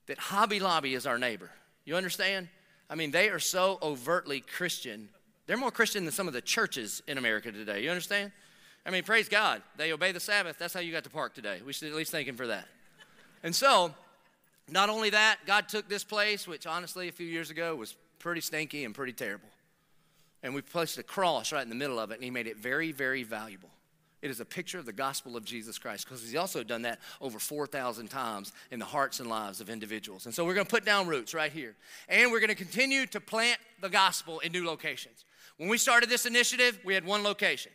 [0.07, 1.51] that Hobby Lobby is our neighbor.
[1.85, 2.47] You understand?
[2.89, 5.07] I mean, they are so overtly Christian.
[5.45, 7.83] They're more Christian than some of the churches in America today.
[7.83, 8.31] You understand?
[8.87, 9.61] I mean, praise God.
[9.77, 10.57] They obey the Sabbath.
[10.57, 11.61] That's how you got to park today.
[11.63, 12.65] We should at least thank Him for that.
[13.43, 13.93] And so,
[14.67, 18.41] not only that, God took this place, which honestly, a few years ago was pretty
[18.41, 19.47] stinky and pretty terrible.
[20.45, 22.57] And we placed a cross right in the middle of it, and He made it
[22.57, 23.71] very, very valuable.
[24.21, 26.99] It is a picture of the gospel of Jesus Christ because He's also done that
[27.19, 30.27] over 4,000 times in the hearts and lives of individuals.
[30.27, 31.75] And so we're going to put down roots right here.
[32.07, 35.25] And we're going to continue to plant the gospel in new locations.
[35.57, 37.71] When we started this initiative, we had one location.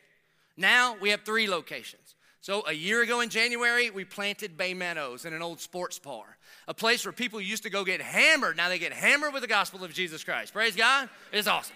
[0.56, 2.14] Now we have three locations.
[2.40, 6.36] So a year ago in January, we planted Bay Meadows in an old sports bar,
[6.68, 8.56] a place where people used to go get hammered.
[8.56, 10.52] Now they get hammered with the gospel of Jesus Christ.
[10.52, 11.08] Praise God.
[11.32, 11.74] It's awesome.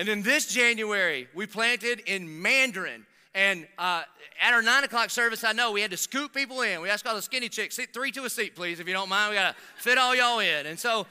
[0.00, 3.04] And then this January, we planted in Mandarin.
[3.34, 4.04] And uh,
[4.40, 6.80] at our nine o'clock service, I know we had to scoop people in.
[6.80, 9.10] We asked all the skinny chicks, sit three to a seat, please, if you don't
[9.10, 9.28] mind.
[9.28, 10.64] We got to fit all y'all in.
[10.64, 11.06] And so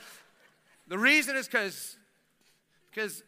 [0.87, 1.97] the reason is because
[2.89, 3.21] because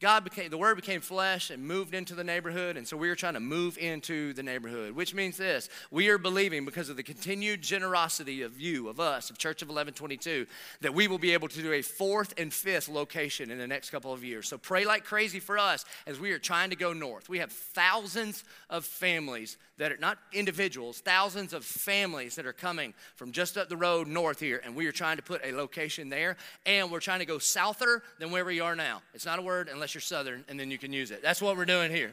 [0.00, 3.14] God became, the Word became flesh and moved into the neighborhood, and so we are
[3.14, 7.02] trying to move into the neighborhood, which means this we are believing because of the
[7.02, 10.46] continued generosity of you, of us, of Church of Eleven22,
[10.82, 13.88] that we will be able to do a fourth and fifth location in the next
[13.88, 14.48] couple of years.
[14.48, 17.28] So pray like crazy for us as we are trying to go north.
[17.30, 22.94] We have thousands of families that are not individuals, thousands of families that are coming
[23.14, 26.08] from just up the road north here, and we are trying to put a location
[26.08, 29.02] there, and we're trying to go souther than where we are now.
[29.12, 31.22] It's not a word unless unless you're Southern, and then you can use it.
[31.22, 32.10] That's what we're doing here.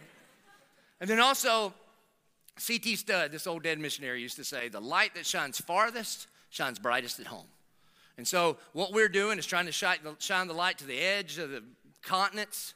[1.02, 1.74] And then also,
[2.60, 2.98] C.T.
[2.98, 7.20] Studd, this old dead missionary, used to say, the light that shines farthest shines brightest
[7.20, 7.48] at home.
[8.20, 9.98] And so, what we're doing is trying to shine
[10.48, 11.64] the light to the edge of the
[12.04, 12.76] continents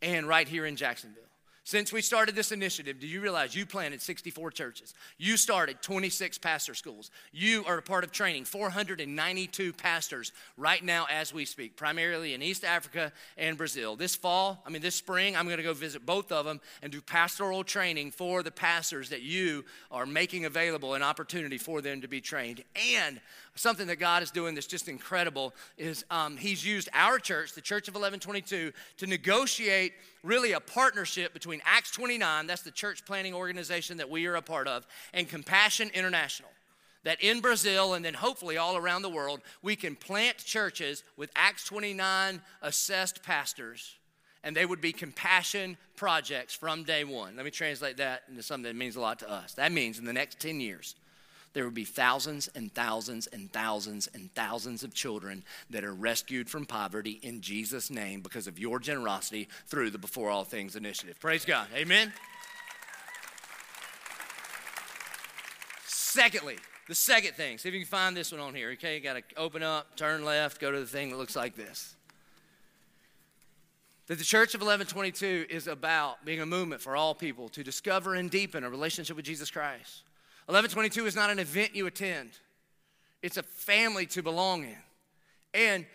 [0.00, 1.27] and right here in Jacksonville.
[1.68, 4.94] Since we started this initiative, do you realize you planted 64 churches?
[5.18, 7.10] You started 26 pastor schools.
[7.30, 12.40] You are a part of training 492 pastors right now as we speak, primarily in
[12.40, 13.96] East Africa and Brazil.
[13.96, 16.90] This fall, I mean, this spring, I'm going to go visit both of them and
[16.90, 22.00] do pastoral training for the pastors that you are making available an opportunity for them
[22.00, 22.64] to be trained.
[22.96, 23.20] And
[23.58, 27.60] something that God is doing that's just incredible is um, He's used our church, the
[27.60, 29.92] Church of Eleven22, to negotiate
[30.22, 34.42] really a partnership between Acts 29, that's the church planting organization that we are a
[34.42, 36.50] part of, and Compassion International.
[37.04, 41.30] That in Brazil and then hopefully all around the world, we can plant churches with
[41.36, 43.98] Acts 29 assessed pastors
[44.44, 47.36] and they would be compassion projects from day one.
[47.36, 49.54] Let me translate that into something that means a lot to us.
[49.54, 50.94] That means in the next 10 years,
[51.58, 56.48] there would be thousands and thousands and thousands and thousands of children that are rescued
[56.48, 61.18] from poverty in Jesus' name because of your generosity through the Before All Things initiative.
[61.18, 61.66] Praise God.
[61.74, 62.12] Amen.
[65.84, 68.70] Secondly, the second thing, see if you can find this one on here.
[68.74, 71.56] Okay, you got to open up, turn left, go to the thing that looks like
[71.56, 71.96] this.
[74.06, 78.14] That the Church of Eleven22 is about being a movement for all people to discover
[78.14, 80.04] and deepen a relationship with Jesus Christ.
[80.48, 82.30] Eleven22 is not an event you attend,
[83.22, 84.76] it's a family to belong in.
[85.54, 85.86] And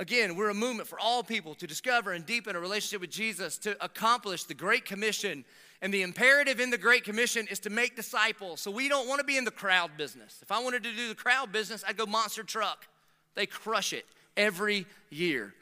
[0.00, 3.58] again, we're a movement for all people to discover and deepen a relationship with Jesus
[3.58, 5.44] to accomplish the Great Commission.
[5.82, 8.60] And the imperative in the Great Commission is to make disciples.
[8.60, 10.38] So we don't want to be in the crowd business.
[10.40, 12.86] If I wanted to do the crowd business, I'd go monster truck.
[13.34, 15.52] They crush it every year.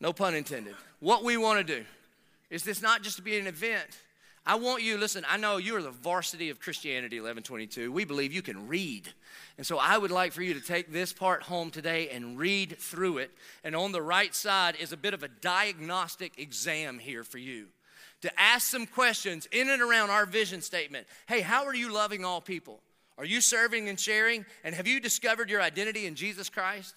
[0.00, 0.76] No pun intended.
[1.00, 1.84] What we want to do
[2.50, 3.98] is this not just to be an event.
[4.48, 7.90] I want you, listen, I know you are the varsity of Christianity Eleven22.
[7.90, 9.06] We believe you can read.
[9.58, 12.78] And so I would like for you to take this part home today and read
[12.78, 13.30] through it.
[13.62, 17.66] And on the right side is a bit of a diagnostic exam here for you
[18.22, 21.06] to ask some questions in and around our vision statement.
[21.26, 22.80] Hey, how are you loving all people?
[23.18, 24.46] Are you serving and sharing?
[24.64, 26.94] And have you discovered your identity in Jesus Christ?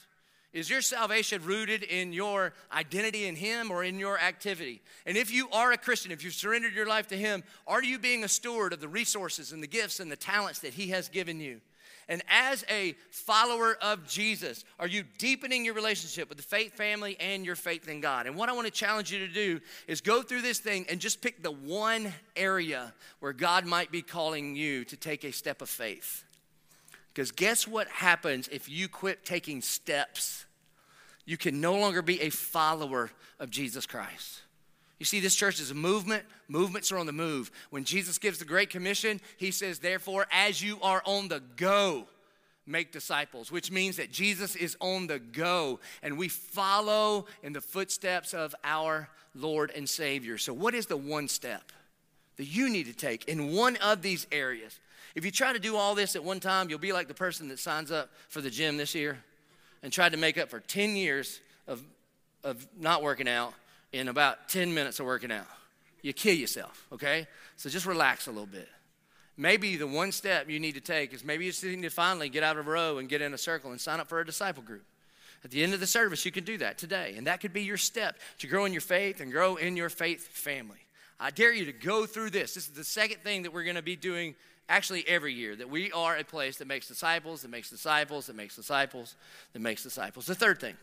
[0.53, 4.81] Is your salvation rooted in your identity in Him or in your activity?
[5.05, 7.97] And if you are a Christian, if you've surrendered your life to Him, are you
[7.97, 11.07] being a steward of the resources and the gifts and the talents that He has
[11.07, 11.61] given you?
[12.09, 17.15] And as a follower of Jesus, are you deepening your relationship with the faith family
[17.21, 18.27] and your faith in God?
[18.27, 20.99] And what I want to challenge you to do is go through this thing and
[20.99, 25.61] just pick the one area where God might be calling you to take a step
[25.61, 26.25] of faith.
[27.13, 30.45] Because guess what happens if you quit taking steps?
[31.25, 34.41] You can no longer be a follower of Jesus Christ.
[34.99, 36.23] You see, this church is a movement.
[36.47, 37.51] Movements are on the move.
[37.71, 42.05] When Jesus gives the Great Commission, he says, Therefore, as you are on the go,
[42.67, 47.61] make disciples, which means that Jesus is on the go and we follow in the
[47.61, 50.37] footsteps of our Lord and Savior.
[50.37, 51.71] So, what is the one step
[52.37, 54.79] that you need to take in one of these areas?
[55.15, 57.49] If you try to do all this at one time, you'll be like the person
[57.49, 59.17] that signs up for the gym this year
[59.83, 61.83] and tried to make up for 10 years of,
[62.43, 63.53] of not working out
[63.91, 65.47] in about 10 minutes of working out.
[66.01, 67.27] You kill yourself, okay?
[67.57, 68.69] So just relax a little bit.
[69.37, 72.29] Maybe the one step you need to take is maybe you just need to finally
[72.29, 74.25] get out of a row and get in a circle and sign up for a
[74.25, 74.83] disciple group.
[75.43, 77.15] At the end of the service, you can do that today.
[77.17, 79.89] And that could be your step to grow in your faith and grow in your
[79.89, 80.77] faith family.
[81.19, 82.53] I dare you to go through this.
[82.53, 84.35] This is the second thing that we're going to be doing
[84.71, 88.35] actually every year that we are a place that makes disciples, that makes disciples, that
[88.35, 89.15] makes disciples,
[89.53, 90.25] that makes disciples.
[90.25, 90.75] The third thing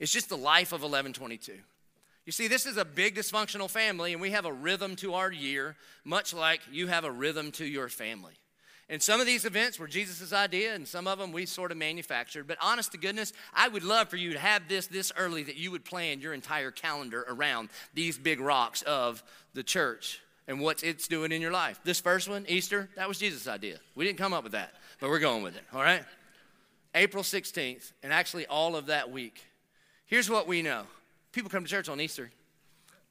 [0.00, 1.50] is just the life of Eleven22.
[2.24, 5.30] You see, this is a big dysfunctional family, and we have a rhythm to our
[5.30, 8.32] year, much like you have a rhythm to your family.
[8.88, 11.78] And some of these events were Jesus' idea, and some of them we sort of
[11.78, 12.46] manufactured.
[12.46, 15.56] But honest to goodness, I would love for you to have this this early that
[15.56, 19.22] you would plan your entire calendar around these big rocks of
[19.54, 20.20] the church
[20.50, 21.78] and what it's doing in your life.
[21.84, 23.78] This first one, Easter, that was Jesus' idea.
[23.94, 26.02] We didn't come up with that, but we're going with it, all right?
[26.92, 29.46] April 16th, and actually all of that week.
[30.06, 30.82] Here's what we know
[31.30, 32.32] people come to church on Easter.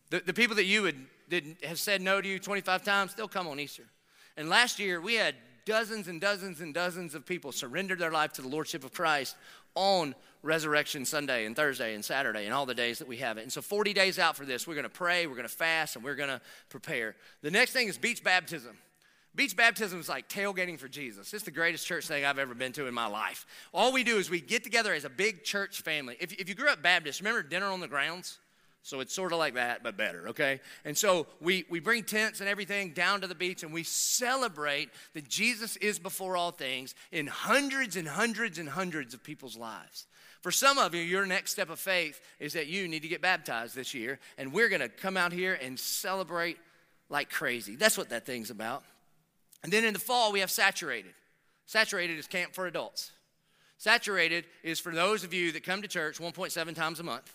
[0.09, 0.97] The, the people that you would
[1.29, 3.83] that have said no to you 25 times still come on Easter.
[4.35, 5.35] And last year, we had
[5.69, 9.35] dozens and dozens and dozens of people surrender their life to the Lordship of Christ
[9.75, 13.43] on Resurrection Sunday and Thursday and Saturday and all the days that we have it.
[13.43, 15.95] And so, 40 days out for this, we're going to pray, we're going to fast,
[15.95, 17.15] and we're going to prepare.
[17.43, 18.79] The next thing is beach baptism.
[19.35, 21.31] Beach baptism is like tailgating for Jesus.
[21.35, 23.45] It's the greatest church thing I've ever been to in my life.
[23.71, 26.17] All we do is we get together as a big church family.
[26.19, 28.39] If, if you grew up Baptist, remember dinner on the grounds?
[28.89, 30.59] So it's sort of like that, but better, okay?
[30.83, 34.89] And so we, we bring tents and everything down to the beach and we celebrate
[35.13, 40.07] that Jesus is before all things in hundreds and hundreds and hundreds of people's lives.
[40.41, 43.21] For some of you, your next step of faith is that you need to get
[43.21, 46.57] baptized this year, and we're gonna come out here and celebrate
[47.09, 47.75] like crazy.
[47.75, 48.83] That's what that thing's about.
[49.61, 51.13] And then in the fall, we have saturated.
[51.67, 53.11] Saturated is camp for adults.
[53.77, 57.31] Saturated is for those of you that come to church 1.7 times a month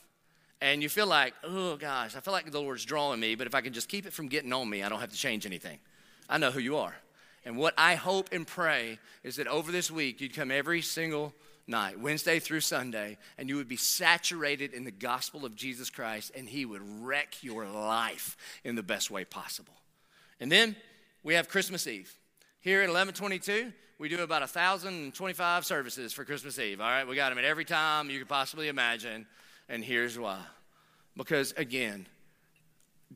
[0.61, 3.55] and you feel like, oh gosh, I feel like the Lord's drawing me, but if
[3.55, 5.79] I can just keep it from getting on me, I don't have to change anything.
[6.29, 6.95] I know who you are.
[7.45, 11.35] And what I hope and pray is that over this week, you'd come every single
[11.67, 16.33] night, Wednesday through Sunday, and you would be saturated in the gospel of Jesus Christ,
[16.35, 19.75] and He would wreck your life in the best way possible.
[20.41, 20.77] And then
[21.23, 22.15] we have Christmas Eve.
[22.61, 26.81] Here at Eleven22, we do about 1,025 services for Christmas Eve.
[26.81, 29.27] All right, we got them at every time you could possibly imagine.
[29.69, 30.41] And here's why.
[31.17, 32.07] Because again,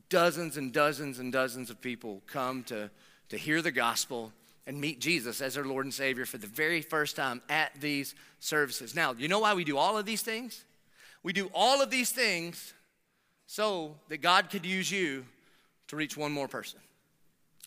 [0.09, 2.89] dozens and dozens and dozens of people come to,
[3.29, 4.31] to hear the gospel
[4.65, 8.15] and meet Jesus as their Lord and Savior for the very first time at these
[8.39, 8.95] services.
[8.95, 10.63] Now, you know why we do all of these things?
[11.23, 12.73] We do all of these things
[13.47, 15.25] so that God could use you
[15.87, 16.79] to reach one more person.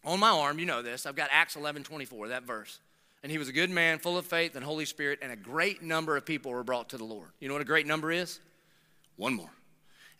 [0.04, 2.78] On my arm, you know this, I've got Acts 11 24, that verse.
[3.22, 5.82] And he was a good man, full of faith and Holy Spirit, and a great
[5.82, 7.28] number of people were brought to the Lord.
[7.38, 8.40] You know what a great number is?
[9.16, 9.50] One more.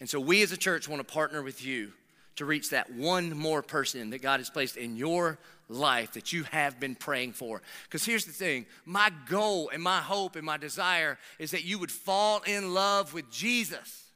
[0.01, 1.93] And so we as a church want to partner with you
[2.37, 5.39] to reach that one more person that God has placed in your
[5.69, 7.63] life that you have been praying for.
[7.85, 11.79] Because here's the thing my goal and my hope and my desire is that you
[11.79, 14.11] would fall in love with Jesus.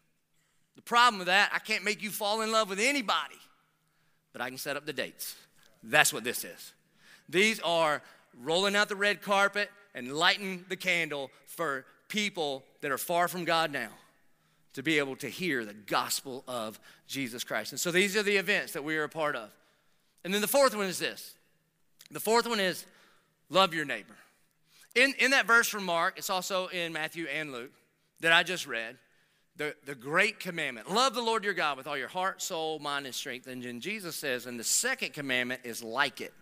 [0.77, 3.39] The problem with that, I can't make you fall in love with anybody,
[4.33, 5.35] but I can set up the dates.
[5.83, 6.73] That's what this is.
[7.29, 8.03] These are
[8.43, 13.45] rolling out the red carpet and lighting the candle for people that are far from
[13.45, 13.91] God now
[14.77, 17.73] to be able to hear the gospel of Jesus Christ.
[17.73, 19.49] And so these are the events that we are a part of.
[20.23, 21.35] And then the fourth one is this
[22.11, 22.85] the fourth one is
[23.49, 24.15] love your neighbor.
[24.95, 27.73] In, in that verse from Mark, it's also in Matthew and Luke
[28.21, 28.99] that I just read,
[29.57, 33.07] the, the great commandment love the Lord your God with all your heart, soul, mind,
[33.07, 33.47] and strength.
[33.47, 36.35] And then Jesus says, and the second commandment is like it.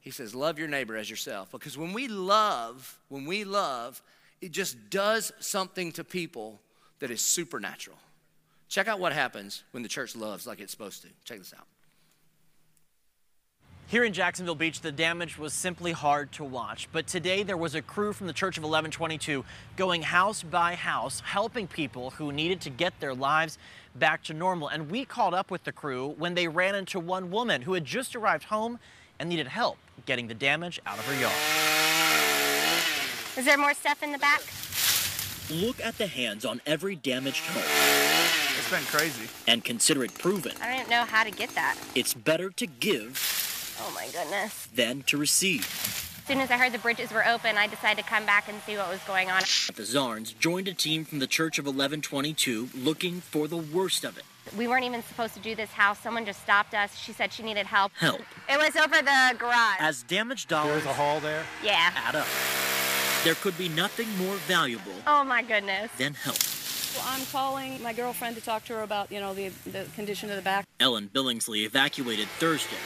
[0.00, 1.50] He says, love your neighbor as yourself.
[1.50, 4.02] Because when we love, when we love,
[4.42, 6.60] it just does something to people
[7.02, 7.98] that is supernatural.
[8.68, 11.08] Check out what happens when the church loves like it's supposed to.
[11.24, 11.66] Check this out.
[13.88, 16.88] Here in Jacksonville Beach, the damage was simply hard to watch.
[16.92, 19.42] But today, there was a crew from the Church of Eleven22
[19.76, 23.58] going house by house, helping people who needed to get their lives
[23.96, 24.68] back to normal.
[24.68, 27.84] And we called up with the crew when they ran into one woman who had
[27.84, 28.78] just arrived home
[29.18, 29.76] and needed help
[30.06, 31.34] getting the damage out of her yard.
[33.36, 34.40] Is there more stuff in the back?
[35.50, 37.62] Look at the hands on every damaged home.
[38.58, 39.28] It's been crazy.
[39.46, 40.52] And consider it proven.
[40.62, 41.76] I don't know how to get that.
[41.94, 43.76] It's better to give.
[43.80, 44.66] Oh my goodness.
[44.74, 45.62] Than to receive.
[46.22, 48.60] As soon as I heard the bridges were open, I decided to come back and
[48.62, 49.40] see what was going on.
[49.40, 54.16] The Zarns joined a team from the Church of Eleven22 looking for the worst of
[54.16, 54.24] it.
[54.56, 55.98] We weren't even supposed to do this house.
[55.98, 56.96] Someone just stopped us.
[56.96, 57.92] She said she needed help.
[57.98, 58.20] Help.
[58.48, 59.76] It was over the garage.
[59.80, 61.44] As damaged dollars There's a hall there.
[61.64, 61.90] yeah.
[61.96, 62.26] add up,
[63.24, 65.90] there could be nothing more valuable Oh my goodness.
[65.98, 66.36] than help.
[66.94, 70.28] Well, I'm calling my girlfriend to talk to her about, you know, the, the condition
[70.30, 70.66] of the back.
[70.78, 72.76] Ellen Billingsley evacuated Thursday.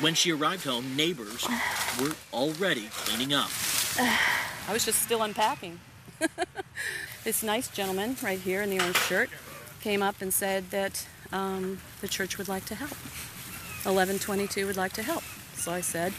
[0.00, 1.46] When she arrived home, neighbors
[2.00, 3.50] were already cleaning up.
[3.98, 5.78] I was just still unpacking.
[7.24, 9.28] this nice gentleman right here in the orange shirt
[9.82, 12.96] came up and said that um, the church would like to help.
[13.84, 15.22] Eleven22 would like to help.
[15.54, 16.12] So I said,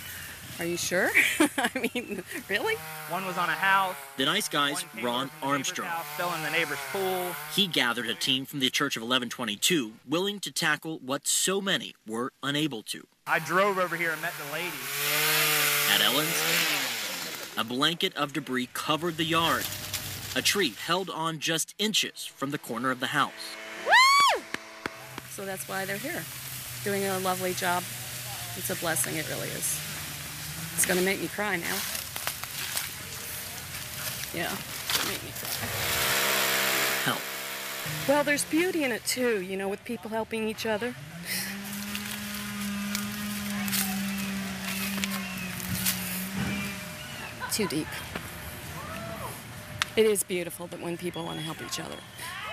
[0.60, 1.10] Are you sure?
[1.40, 2.76] I mean, really?
[3.10, 3.96] One was on a house.
[4.18, 5.88] The nice guy's Ron over from the neighbor's Armstrong.
[5.90, 7.36] house, fell in the neighbor's pool.
[7.56, 11.96] He gathered a team from the Church of Eleven22 willing to tackle what so many
[12.08, 13.08] were unable to.
[13.26, 14.72] I drove over here and met the lady.
[15.94, 16.36] At Ellen's,
[17.58, 19.66] a blanket of debris covered the yard.
[20.36, 23.32] A tree held on just inches from the corner of the house.
[23.86, 24.42] Woo!
[25.30, 26.24] So that's why they're here,
[26.84, 27.84] doing a lovely job.
[28.58, 29.80] It's a blessing, it really is.
[30.76, 31.78] It's going to make me cry now.
[34.34, 34.50] Yeah,
[35.08, 35.68] make me cry.
[37.06, 37.22] Help.
[38.08, 40.96] Well, there's beauty in it too, you know, with people helping each other.
[47.52, 47.88] Too deep.
[49.98, 51.98] It is beautiful that when people want to help each other.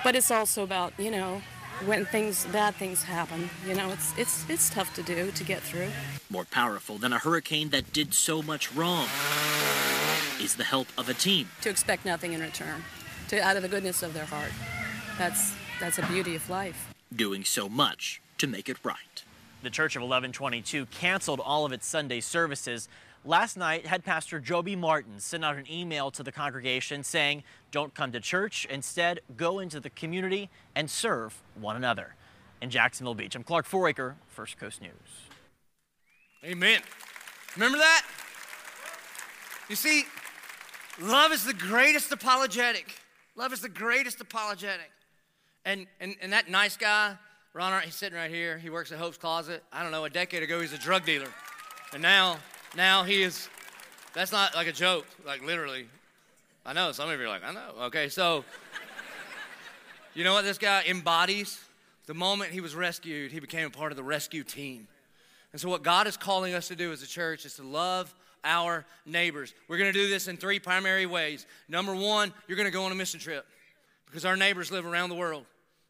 [0.03, 1.43] But it's also about, you know,
[1.87, 5.61] when things bad things happen, you know, it's it's it's tough to do to get
[5.62, 5.89] through.
[6.31, 9.07] More powerful than a hurricane that did so much wrong
[10.41, 11.49] is the help of a team.
[11.62, 12.83] To expect nothing in return.
[13.29, 14.53] To out of the goodness of their heart.
[15.18, 16.93] That's that's a beauty of life.
[17.14, 19.24] doing so much to make it right.
[19.62, 22.89] The Church of Eleven22 canceled all of its Sunday services.
[23.25, 27.95] Last night, head pastor Joby Martin sent out an email to the congregation saying, Don't
[27.95, 28.66] come to church.
[28.71, 32.14] Instead, go into the community and serve one another.
[32.61, 34.91] In Jacksonville Beach, I'm Clark Foraker, First Coast News.
[36.45, 36.81] Amen.
[37.55, 38.05] Remember that?
[39.69, 40.05] You see,
[41.01, 43.01] love is the greatest apologetic.
[43.37, 44.91] Love is the greatest apologetic.
[45.64, 47.16] And, and, and that nice guy,
[47.53, 48.59] Ron, he's sitting right here.
[48.59, 49.62] He works at Hope's Closet.
[49.73, 51.29] I don't know, a decade ago, he's a drug dealer.
[51.93, 52.39] And now,
[52.77, 53.49] now he is,
[54.14, 55.87] that's not like a joke, like literally.
[56.66, 57.85] I know, some of you are like, I know.
[57.85, 58.45] Okay, so,
[60.14, 61.61] you know what this guy embodies?
[62.07, 64.87] The moment he was rescued, he became a part of the rescue team.
[65.53, 68.14] And so, what God is calling us to do as a church is to love
[68.45, 69.55] our neighbors.
[69.66, 71.47] We're going to do this in three primary ways.
[71.69, 73.47] Number one, you're going to go on a mission trip
[74.07, 75.45] because our neighbors live around the world.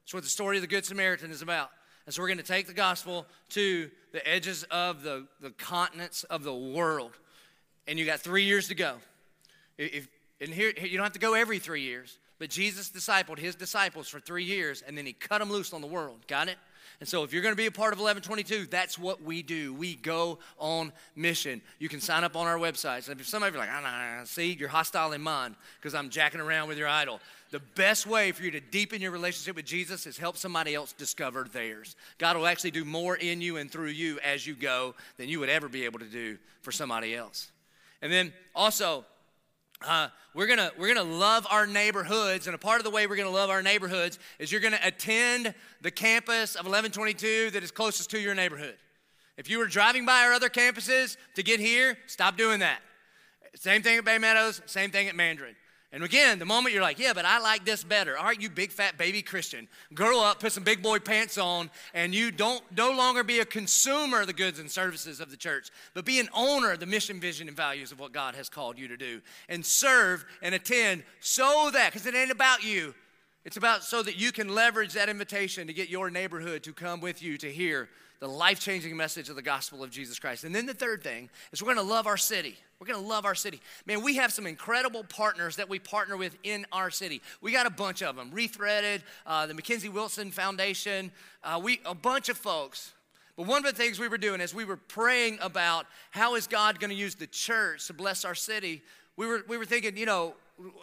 [0.05, 1.71] That's what the story of the Good Samaritan is about.
[2.09, 6.25] And so, we're going to take the gospel to the edges of the, the continents
[6.25, 7.13] of the world.
[7.87, 8.95] And you got three years to go.
[9.77, 10.09] If,
[10.41, 14.09] and here, you don't have to go every three years, but Jesus discipled his disciples
[14.09, 16.27] for three years and then he cut them loose on the world.
[16.27, 16.57] Got it?
[17.01, 19.75] And so, if you're going to be a part of Eleven22, that's what we do.
[19.75, 21.61] We go on mission.
[21.79, 23.03] You can sign up on our website.
[23.03, 25.57] So if some of you are like, ah, nah, nah, see, you're hostile in mind
[25.79, 27.21] because I'm jacking around with your idol.
[27.51, 30.93] The best way for you to deepen your relationship with Jesus is help somebody else
[30.93, 31.97] discover theirs.
[32.19, 35.41] God will actually do more in you and through you as you go than you
[35.41, 37.51] would ever be able to do for somebody else.
[38.03, 39.07] And then also,
[39.87, 43.17] uh, we're gonna we're gonna love our neighborhoods, and a part of the way we're
[43.17, 48.11] gonna love our neighborhoods is you're gonna attend the campus of Eleven22 that is closest
[48.11, 48.77] to your neighborhood.
[49.37, 52.81] If you were driving by our other campuses to get here, stop doing that.
[53.55, 55.55] Same thing at Bay Meadows, same thing at Mandarin.
[55.91, 58.19] And again, the moment you're like, yeah, but I like this better.
[58.19, 61.71] All right, you big fat baby Christian, grow up, put some big boy pants on,
[61.95, 65.37] and you don't no longer be a consumer of the goods and services of the
[65.37, 68.51] church, but be an owner of the mission, vision, and values of what God has
[68.51, 69.23] called you to do.
[69.49, 72.95] And serve and attend so that, because it ain't about you,
[73.47, 77.01] it's about so that you can leverage that invitation to get your neighborhood to come
[77.01, 77.89] with you to hear
[78.21, 80.45] the life changing message of the gospel of Jesus Christ.
[80.45, 82.57] And then the third thing is we're gonna love our city.
[82.81, 83.61] We're gonna love our city.
[83.87, 87.23] Man, we have some incredible partners that we partner with in our city.
[87.41, 91.13] We got a bunch of them Rethreaded, uh, the Mackenzie Wilson Foundation,
[91.45, 92.93] uh, we, a bunch of folks.
[93.37, 96.49] But one of the things we were doing as we were praying about how is
[96.49, 98.83] God gonna use the church to bless our city,
[99.17, 100.35] we were, we were thinking, you know,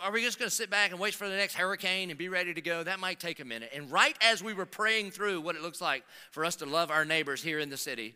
[0.02, 2.30] are we just going to sit back and wait for the next hurricane and be
[2.30, 2.84] ready to go?
[2.84, 3.72] That might take a minute.
[3.76, 6.92] And right as we were praying through what it looks like for us to love
[6.92, 8.16] our neighbors here in the city,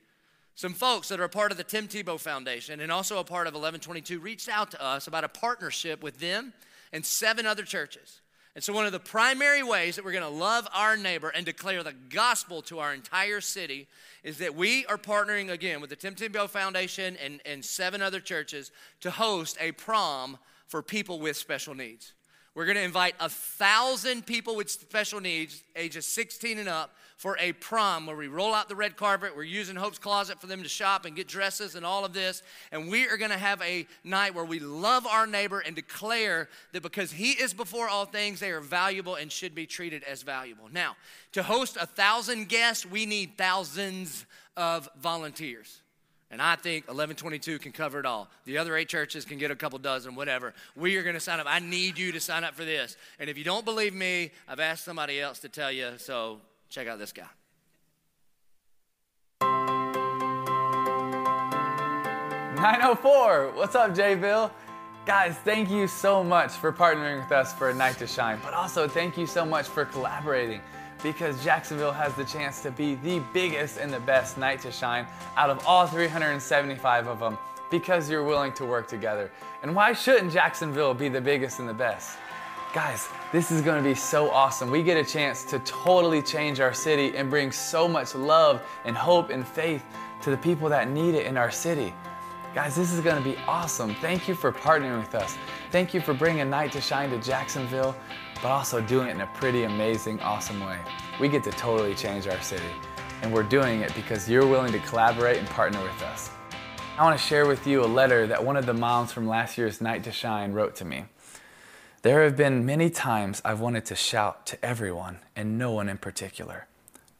[0.56, 3.54] some folks that are part of the Tim Tebow Foundation and also a part of
[3.54, 6.54] Eleven22 reached out to us about a partnership with them
[6.92, 8.22] and seven other churches.
[8.56, 11.46] And so, one of the primary ways that we're going to love our neighbor and
[11.46, 13.88] declare the gospel to our entire city
[14.24, 18.20] is that we are partnering again with the Tim Tebow Foundation and, and seven other
[18.20, 20.38] churches to host a prom
[20.70, 22.14] for people with special needs.
[22.56, 27.38] We're going to invite a thousand people with special needs, ages 16 and up, for
[27.40, 29.36] a prom where we roll out the red carpet.
[29.36, 32.44] We're using Hope's Closet for them to shop and get dresses and all of this.
[32.72, 36.50] And we are going to have a night where we love our neighbor and declare
[36.72, 40.22] that because he is before all things, they are valuable and should be treated as
[40.22, 40.70] valuable.
[40.72, 40.96] Now,
[41.34, 45.82] to host a thousand guests, we need thousands of volunteers.
[46.32, 48.30] And I think Eleven22 can cover it all.
[48.46, 50.54] The other eight churches can get a couple dozen, whatever.
[50.76, 51.48] We are going to sign up.
[51.50, 52.98] I need you to sign up for this.
[53.20, 55.94] And if you don't believe me, I've asked somebody else to tell you.
[55.98, 57.24] So check out this guy.
[62.62, 63.52] Nine oh four.
[63.56, 64.52] What's up, Jay Bill?
[65.06, 68.54] Guys, thank you so much for partnering with us for a night to shine, but
[68.54, 70.62] also thank you so much for collaborating
[71.02, 75.06] because Jacksonville has the chance to be the biggest and the best night to shine
[75.38, 77.38] out of all 375 of them
[77.70, 79.32] because you're willing to work together.
[79.64, 82.18] And why shouldn't Jacksonville be the biggest and the best?
[82.74, 84.70] Guys, this is gonna be so awesome.
[84.70, 88.96] We get a chance to totally change our city and bring so much love and
[88.96, 89.84] hope and faith
[90.22, 91.94] to the people that need it in our city.
[92.54, 93.96] Guys, this is gonna be awesome.
[93.96, 95.38] Thank you for partnering with us.
[95.72, 97.96] Thank you for bringing Night to Shine to Jacksonville
[98.42, 100.78] but also doing it in a pretty amazing, awesome way.
[101.20, 102.64] We get to totally change our city,
[103.22, 106.30] and we're doing it because you're willing to collaborate and partner with us.
[106.98, 109.58] I want to share with you a letter that one of the moms from last
[109.58, 111.06] year's Night to Shine wrote to me.
[112.02, 115.98] There have been many times I've wanted to shout to everyone and no one in
[115.98, 116.68] particular.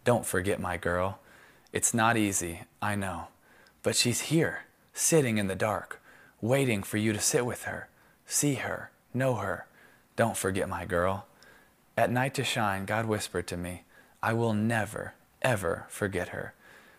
[0.04, 1.20] Don't forget my girl.
[1.72, 3.28] It's not easy, I know.
[3.84, 4.64] But she's here,
[4.94, 6.02] sitting in the dark,
[6.42, 7.90] waiting for you to sit with her,
[8.26, 9.66] see her, know her,
[10.20, 11.28] don't forget my girl.
[11.96, 13.84] At night to shine, God whispered to me,
[14.22, 16.54] I will never, ever forget her.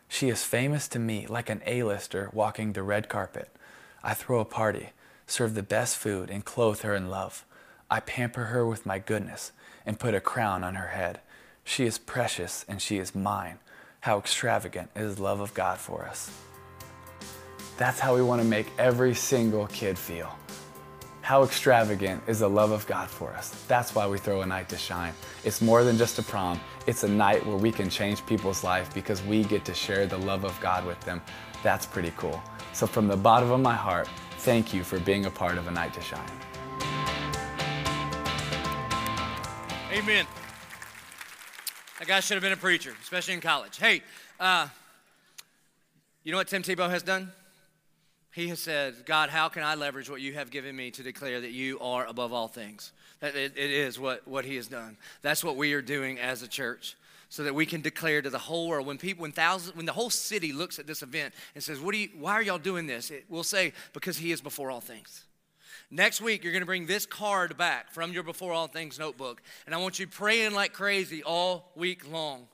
[0.09, 3.51] She is famous to me like an A-lister walking the red carpet.
[4.03, 4.93] I throw a party,
[5.27, 7.45] serve the best food, and clothe her in love.
[7.91, 9.53] I pamper her with my goodness
[9.85, 11.21] and put a crown on her head.
[11.63, 13.59] She is precious and she is mine.
[14.01, 16.31] How extravagant is the love of God for us.
[17.77, 20.35] That's how we want to make every single kid feel.
[21.31, 23.51] How extravagant is the love of God for us?
[23.69, 25.13] That's why we throw a night to shine.
[25.45, 26.59] It's more than just a prom.
[26.89, 30.19] It's a night where we can change people's life because we get to share the
[30.19, 31.23] love of God with them.
[31.63, 32.43] That's pretty cool.
[32.73, 34.09] So from the bottom of my heart,
[34.39, 36.33] thank you for being a part of a night to shine.
[39.93, 40.27] Amen.
[42.01, 43.79] That guy should have been a preacher, especially in college.
[43.79, 44.03] Hey,
[44.41, 44.67] uh,
[46.25, 47.31] you know what Tim Tebow has done?
[48.33, 51.41] He has said, God, how can I leverage what you have given me to declare
[51.41, 52.93] that you are above all things?
[53.19, 54.97] That it, it is what, what he has done.
[55.21, 56.97] That's what we are doing as a church.
[57.29, 59.93] So that we can declare to the whole world when people, when thousands, when the
[59.93, 62.09] whole city looks at this event and says, "What do you?
[62.19, 65.27] Why are y'all doing this?" It, we'll say, "Because He is before all things."
[65.93, 69.43] Next week, you're going to bring this card back from your Before All Things notebook,
[69.65, 72.49] and I want you praying like crazy all week long.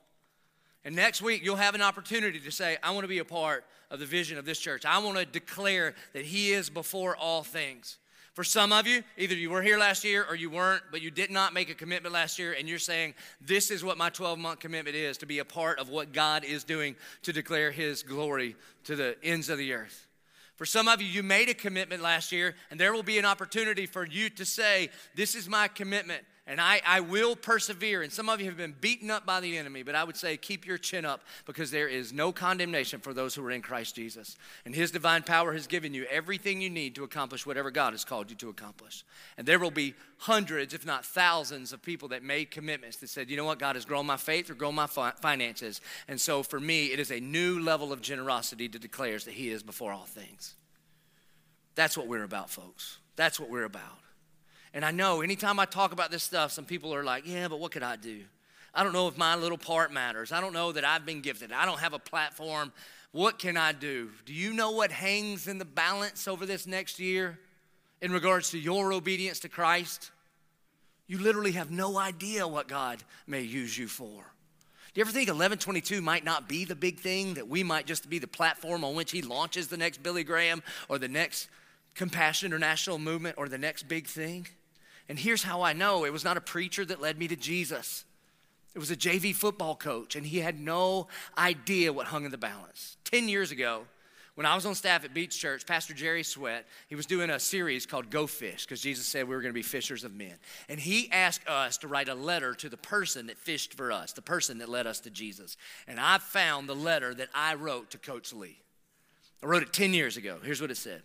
[0.87, 3.65] And next week, you'll have an opportunity to say, I want to be a part
[3.91, 4.85] of the vision of this church.
[4.85, 7.99] I want to declare that He is before all things.
[8.35, 11.11] For some of you, either you were here last year or you weren't, but you
[11.11, 14.39] did not make a commitment last year, and you're saying, This is what my 12
[14.39, 18.05] month commitment is to be a part of what God is doing to declare His
[18.05, 20.07] glory to the ends of the earth.
[20.55, 23.25] For some of you, you made a commitment last year, and there will be an
[23.25, 28.03] opportunity for you to say, This is my commitment and I, I will persevere.
[28.03, 30.37] And some of you have been beaten up by the enemy, but I would say
[30.37, 33.97] keep your chin up because there is no condemnation for those who are in Christ
[33.97, 34.37] Jesus.
[34.65, 38.05] And His divine power has given you everything you need to accomplish whatever God has
[38.05, 39.05] called you to accomplish.
[39.37, 43.29] And there will be hundreds, if not thousands, of people that made commitments that said,
[43.29, 45.81] you know what, God has grown my faith or grown my finances.
[46.07, 49.51] And so for me, it is a new level of generosity to declare that He
[49.51, 50.55] is before all things.
[51.77, 52.99] That's what we're about, folks.
[53.15, 53.99] That's what we're about.
[54.77, 57.59] And I know anytime I talk about this stuff, some people are like, yeah, but
[57.59, 58.21] what could I do?
[58.75, 60.33] I don't know if my little part matters.
[60.33, 61.51] I don't know that I've been gifted.
[61.51, 62.75] I don't have a platform.
[63.11, 64.11] What can I do?
[64.27, 67.39] Do you know what hangs in the balance over this next year
[68.03, 70.11] in regards to your obedience to Christ?
[71.07, 74.25] You literally have no idea what God may use you for.
[74.93, 78.11] Do you ever think Eleven22 might not be the big thing, that we might just
[78.11, 81.49] be the platform on which He launches the next Billy Graham or the next
[81.95, 84.47] Compassion International movement or the next big thing?
[85.09, 88.05] And here's how I know it was not a preacher that led me to Jesus.
[88.75, 92.39] It was a JV football coach, and he had no idea what hung in the
[92.39, 92.99] balance.
[93.05, 93.85] 10 years ago,
[94.37, 97.41] when I was on staff at Beach Church, Pastor Jerry Sweat, he was doing a
[97.41, 100.35] series called Go Fish because Jesus said we were going to be fishers of men.
[100.69, 104.13] And he asked us to write a letter to the person that fished for us,
[104.13, 105.57] the person that led us to Jesus.
[105.89, 108.59] And I found the letter that I wrote to Coach Lee.
[109.43, 110.37] I wrote it 10 years ago.
[110.43, 111.01] Here's what it said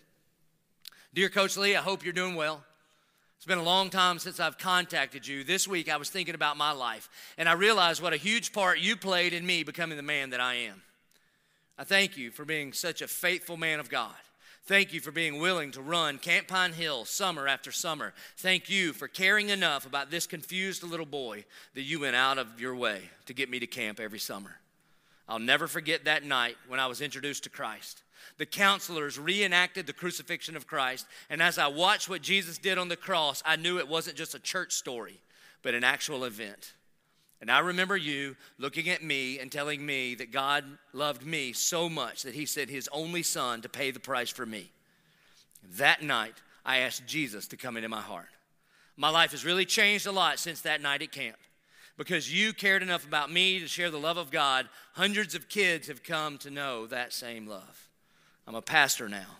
[1.14, 2.66] Dear Coach Lee, I hope you're doing well.
[3.42, 5.44] It's been a long time since I've contacted you.
[5.44, 8.78] This week I was thinking about my life, and I realized what a huge part
[8.78, 10.84] you played in me becoming the man that I am.
[11.76, 14.14] I thank you for being such a faithful man of God.
[14.66, 18.14] Thank you for being willing to run Camp Pine Hill summer after summer.
[18.38, 22.62] Thank you for caring enough about this confused little boy that you went out of
[22.62, 24.58] your way to get me to camp every summer.
[25.28, 28.04] I'll never forget that night when I was introduced to Christ
[28.38, 31.05] the counselors reenacted the crucifixion of Christ.
[31.30, 34.36] And as I watched what Jesus did on the cross, I knew it wasn't just
[34.36, 35.19] a church story,
[35.61, 36.74] but an actual event.
[37.41, 40.63] And I remember you looking at me and telling me that God
[40.93, 44.45] loved me so much that He sent His only Son to pay the price for
[44.45, 44.72] me.
[45.78, 48.30] That night, I asked Jesus to come into my heart.
[48.95, 51.38] My life has really changed a lot since that night at camp.
[51.97, 55.88] Because you cared enough about me to share the love of God, hundreds of kids
[55.88, 57.89] have come to know that same love.
[58.52, 59.38] I'm a pastor now.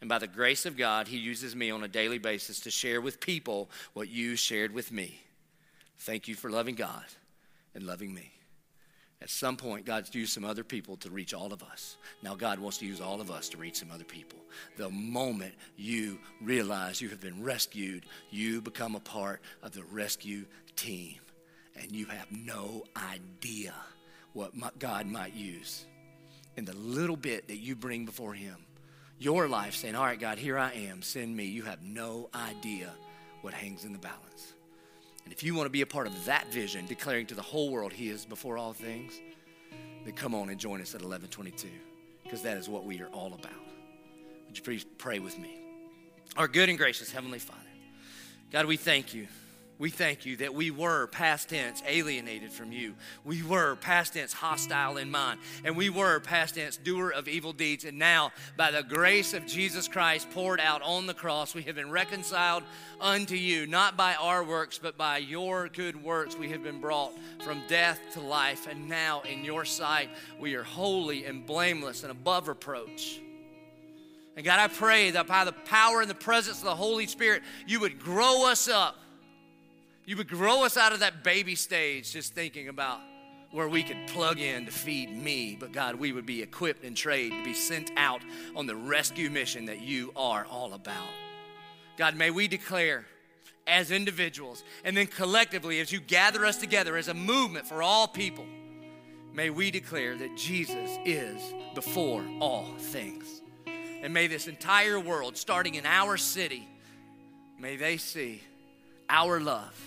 [0.00, 3.00] And by the grace of God, He uses me on a daily basis to share
[3.00, 5.20] with people what you shared with me.
[5.98, 7.04] Thank you for loving God
[7.76, 8.32] and loving me.
[9.22, 11.98] At some point, God's used some other people to reach all of us.
[12.20, 14.40] Now, God wants to use all of us to reach some other people.
[14.76, 20.46] The moment you realize you have been rescued, you become a part of the rescue
[20.74, 21.14] team.
[21.80, 23.72] And you have no idea
[24.32, 25.86] what God might use
[26.58, 28.56] in the little bit that you bring before Him.
[29.18, 31.44] Your life saying, All right, God, here I am, send me.
[31.44, 32.92] You have no idea
[33.40, 34.54] what hangs in the balance.
[35.24, 37.70] And if you want to be a part of that vision, declaring to the whole
[37.70, 39.20] world He is before all things,
[40.04, 41.66] then come on and join us at Eleven22,
[42.24, 43.52] because that is what we are all about.
[44.48, 45.60] Would you please pray with me?
[46.36, 47.60] Our good and gracious Heavenly Father,
[48.50, 49.28] God, we thank you
[49.78, 52.94] we thank you that we were past tense alienated from you.
[53.24, 55.38] We were past tense hostile in mind.
[55.64, 57.84] And we were past tense doer of evil deeds.
[57.84, 61.76] And now, by the grace of Jesus Christ poured out on the cross, we have
[61.76, 62.64] been reconciled
[63.00, 66.36] unto you, not by our works, but by your good works.
[66.36, 67.12] We have been brought
[67.44, 68.66] from death to life.
[68.66, 70.10] And now, in your sight,
[70.40, 73.20] we are holy and blameless and above reproach.
[74.34, 77.42] And God, I pray that by the power and the presence of the Holy Spirit,
[77.66, 78.96] you would grow us up
[80.08, 82.98] you would grow us out of that baby stage just thinking about
[83.50, 86.96] where we could plug in to feed me, but God, we would be equipped and
[86.96, 88.22] trained to be sent out
[88.56, 91.10] on the rescue mission that you are all about.
[91.98, 93.04] God, may we declare
[93.66, 98.08] as individuals and then collectively as you gather us together as a movement for all
[98.08, 98.46] people,
[99.34, 103.42] may we declare that Jesus is before all things.
[103.66, 106.66] And may this entire world, starting in our city,
[107.58, 108.40] may they see
[109.10, 109.78] our love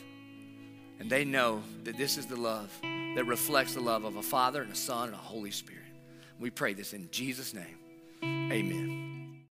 [1.01, 4.61] and they know that this is the love that reflects the love of a Father
[4.61, 5.81] and a Son and a Holy Spirit.
[6.39, 7.79] We pray this in Jesus' name.
[8.23, 9.20] Amen.